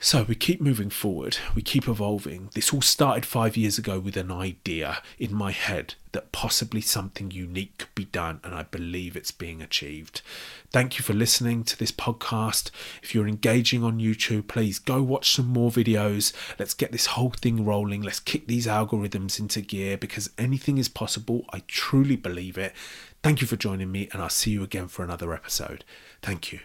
So 0.03 0.23
we 0.23 0.35
keep 0.35 0.59
moving 0.59 0.89
forward, 0.89 1.37
we 1.55 1.61
keep 1.61 1.87
evolving. 1.87 2.49
This 2.53 2.73
all 2.73 2.81
started 2.81 3.25
five 3.25 3.55
years 3.55 3.77
ago 3.77 3.99
with 3.99 4.17
an 4.17 4.33
idea 4.33 5.01
in 5.17 5.33
my 5.33 5.51
head 5.51 5.95
that 6.11 6.33
possibly 6.33 6.81
something 6.81 7.31
unique 7.31 7.77
could 7.77 7.95
be 7.95 8.03
done, 8.03 8.41
and 8.43 8.53
I 8.53 8.63
believe 8.63 9.15
it's 9.15 9.31
being 9.31 9.61
achieved. 9.61 10.21
Thank 10.73 10.99
you 10.99 11.05
for 11.05 11.13
listening 11.13 11.63
to 11.63 11.79
this 11.79 11.93
podcast. 11.93 12.69
If 13.01 13.15
you're 13.15 13.29
engaging 13.29 13.81
on 13.81 13.99
YouTube, 13.99 14.49
please 14.49 14.77
go 14.77 15.01
watch 15.01 15.31
some 15.31 15.47
more 15.47 15.71
videos. 15.71 16.33
Let's 16.59 16.73
get 16.73 16.91
this 16.91 17.05
whole 17.05 17.31
thing 17.31 17.63
rolling. 17.63 18.01
Let's 18.01 18.19
kick 18.19 18.47
these 18.47 18.67
algorithms 18.67 19.39
into 19.39 19.61
gear 19.61 19.97
because 19.97 20.29
anything 20.37 20.77
is 20.77 20.89
possible. 20.89 21.45
I 21.53 21.61
truly 21.65 22.17
believe 22.17 22.57
it. 22.57 22.73
Thank 23.23 23.39
you 23.39 23.47
for 23.47 23.55
joining 23.55 23.89
me, 23.89 24.09
and 24.11 24.21
I'll 24.21 24.27
see 24.27 24.51
you 24.51 24.63
again 24.63 24.89
for 24.89 25.05
another 25.05 25.33
episode. 25.33 25.85
Thank 26.21 26.51
you. 26.51 26.59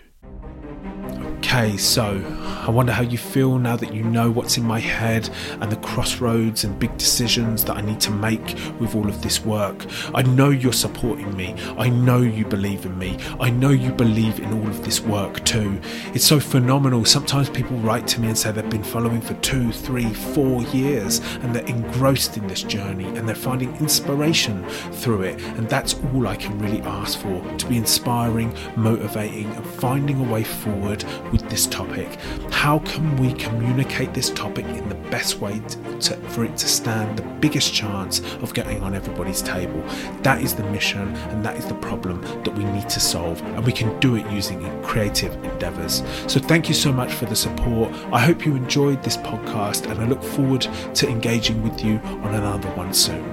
Okay, 1.39 1.77
so 1.77 2.23
I 2.67 2.71
wonder 2.71 2.93
how 2.93 3.03
you 3.03 3.17
feel 3.17 3.59
now 3.59 3.77
that 3.77 3.95
you 3.95 4.03
know 4.03 4.31
what's 4.31 4.59
in 4.59 4.65
my 4.65 4.81
head 4.81 5.31
and 5.61 5.73
the 5.73 5.77
crossroads 5.77 6.65
and 6.65 6.79
big 6.79 6.97
decisions 6.99 7.65
that 7.65 7.77
I 7.77 7.81
need 7.81 8.01
to 8.01 8.11
make 8.11 8.57
with 8.81 8.95
all 8.95 9.09
of 9.09 9.23
this 9.23 9.45
work. 9.45 9.87
I 10.15 10.23
know 10.23 10.51
you're 10.51 10.73
supporting 10.73 11.35
me. 11.37 11.55
I 11.79 11.89
know 11.89 12.21
you 12.21 12.45
believe 12.45 12.85
in 12.85 12.99
me. 12.99 13.19
I 13.41 13.51
know 13.51 13.71
you 13.71 13.93
believe 13.93 14.41
in 14.41 14.53
all 14.53 14.67
of 14.67 14.85
this 14.85 15.01
work 15.01 15.45
too. 15.45 15.81
It's 16.13 16.27
so 16.27 16.41
phenomenal. 16.41 17.05
Sometimes 17.05 17.49
people 17.49 17.77
write 17.79 18.07
to 18.09 18.21
me 18.21 18.29
and 18.29 18.37
say 18.37 18.53
they've 18.53 18.69
been 18.69 18.85
following 18.85 19.21
for 19.21 19.35
two, 19.35 19.73
three, 19.73 20.13
four 20.13 20.63
years 20.65 21.21
and 21.43 21.55
they're 21.55 21.65
engrossed 21.67 22.37
in 22.37 22.47
this 22.47 22.63
journey 22.63 23.07
and 23.17 23.29
they're 23.29 23.35
finding 23.37 23.75
inspiration 23.77 24.69
through 24.69 25.23
it. 25.23 25.41
And 25.57 25.69
that's 25.69 25.95
all 26.13 26.27
I 26.27 26.37
can 26.37 26.59
really 26.59 26.83
ask 26.83 27.19
for 27.19 27.43
to 27.57 27.67
be 27.67 27.77
inspiring, 27.79 28.55
motivating, 28.77 29.47
and 29.53 29.65
find 29.65 30.08
finding 30.09 30.27
a 30.27 30.33
way 30.33 30.43
forward 30.43 31.05
with 31.33 31.47
this 31.51 31.67
topic. 31.67 32.19
How 32.51 32.79
can 32.79 33.15
we 33.19 33.35
communicate 33.35 34.15
this 34.15 34.31
topic 34.31 34.65
in 34.65 34.89
the 34.89 34.95
best 35.11 35.39
way 35.39 35.61
to, 36.01 36.17
for 36.31 36.45
it 36.45 36.57
to 36.57 36.67
stand 36.67 37.19
the 37.19 37.23
biggest 37.41 37.75
chance 37.75 38.21
of 38.37 38.55
getting 38.55 38.83
on 38.83 38.95
everybody's 38.95 39.43
table? 39.43 39.83
That 40.23 40.41
is 40.41 40.55
the 40.55 40.63
mission 40.71 41.15
and 41.31 41.45
that 41.45 41.59
is 41.59 41.67
the 41.67 41.75
problem 41.75 42.23
that 42.43 42.55
we 42.55 42.65
need 42.65 42.89
to 42.89 43.01
solve, 43.01 43.43
and 43.43 43.67
we 43.67 43.73
can 43.73 43.99
do 44.01 44.17
it 44.17 44.27
using 44.31 44.61
creative 44.83 45.35
endeavors. 45.45 46.03
So, 46.27 46.41
thank 46.41 46.69
you 46.69 46.75
so 46.75 46.91
much 46.91 47.13
for 47.13 47.27
the 47.27 47.37
support. 47.37 47.93
I 48.11 48.21
hope 48.21 48.47
you 48.47 48.57
enjoyed 48.57 49.03
this 49.03 49.19
podcast, 49.19 49.91
and 49.91 50.01
I 50.01 50.07
look 50.07 50.23
forward 50.23 50.63
to 50.95 51.09
engaging 51.09 51.63
with 51.63 51.85
you 51.85 51.99
on 52.25 52.35
another 52.35 52.71
one 52.71 52.95
soon. 52.95 53.25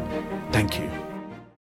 Thank 0.51 0.77
you. 0.77 1.04